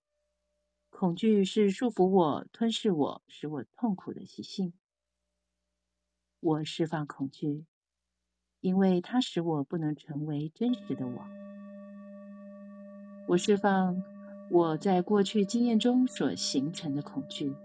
[0.89, 4.73] 恐惧是束缚我、吞噬我、使我痛苦的习性。
[6.39, 7.65] 我释放恐惧，
[8.61, 11.25] 因为它使我不能成为真实的我。
[13.27, 14.01] 我释放
[14.49, 17.55] 我在过去经验中所形成的恐惧。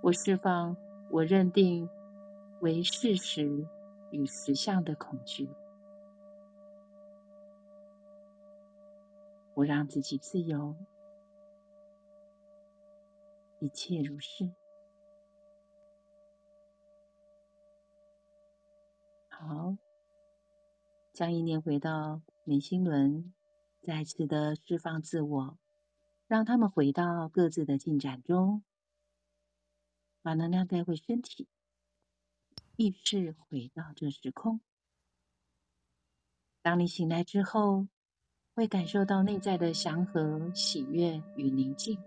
[0.00, 0.76] 我释放
[1.10, 1.88] 我认定
[2.60, 3.66] 为事实
[4.10, 5.48] 与实相的恐惧。
[9.54, 10.74] 我让自己自由，
[13.58, 14.50] 一切如是。
[19.28, 19.76] 好，
[21.12, 23.32] 将意念回到眉心轮，
[23.82, 25.58] 再次的释放自我，
[26.28, 28.62] 让他们回到各自的进展中，
[30.22, 31.48] 把能量带回身体，
[32.76, 34.60] 意识回到这时空。
[36.62, 37.88] 当你醒来之后，
[38.54, 41.98] 会感受到内在的祥和、喜悦与宁静，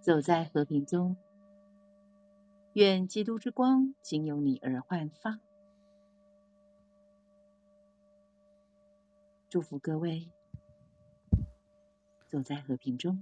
[0.00, 1.14] 走在和平中。
[2.72, 5.40] 愿基督之光仅由你而焕发。
[9.50, 10.30] 祝福各位，
[12.28, 13.20] 走在和平中。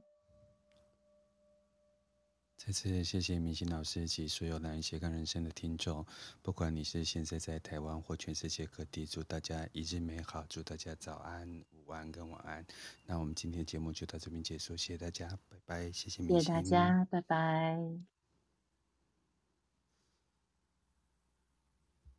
[2.59, 6.05] 再次谢谢明星老师及所有蓝斜杠人生的听众，
[6.42, 12.62] 不管你是现在在台湾或全世界各地，祝大家一日美好，祝大家早安、午安跟晚安。
[13.06, 16.40] 那我们今天节目就到这边结束，谢谢大家，拜拜，谢谢明心。
[16.40, 18.18] 谢谢大家，拜拜。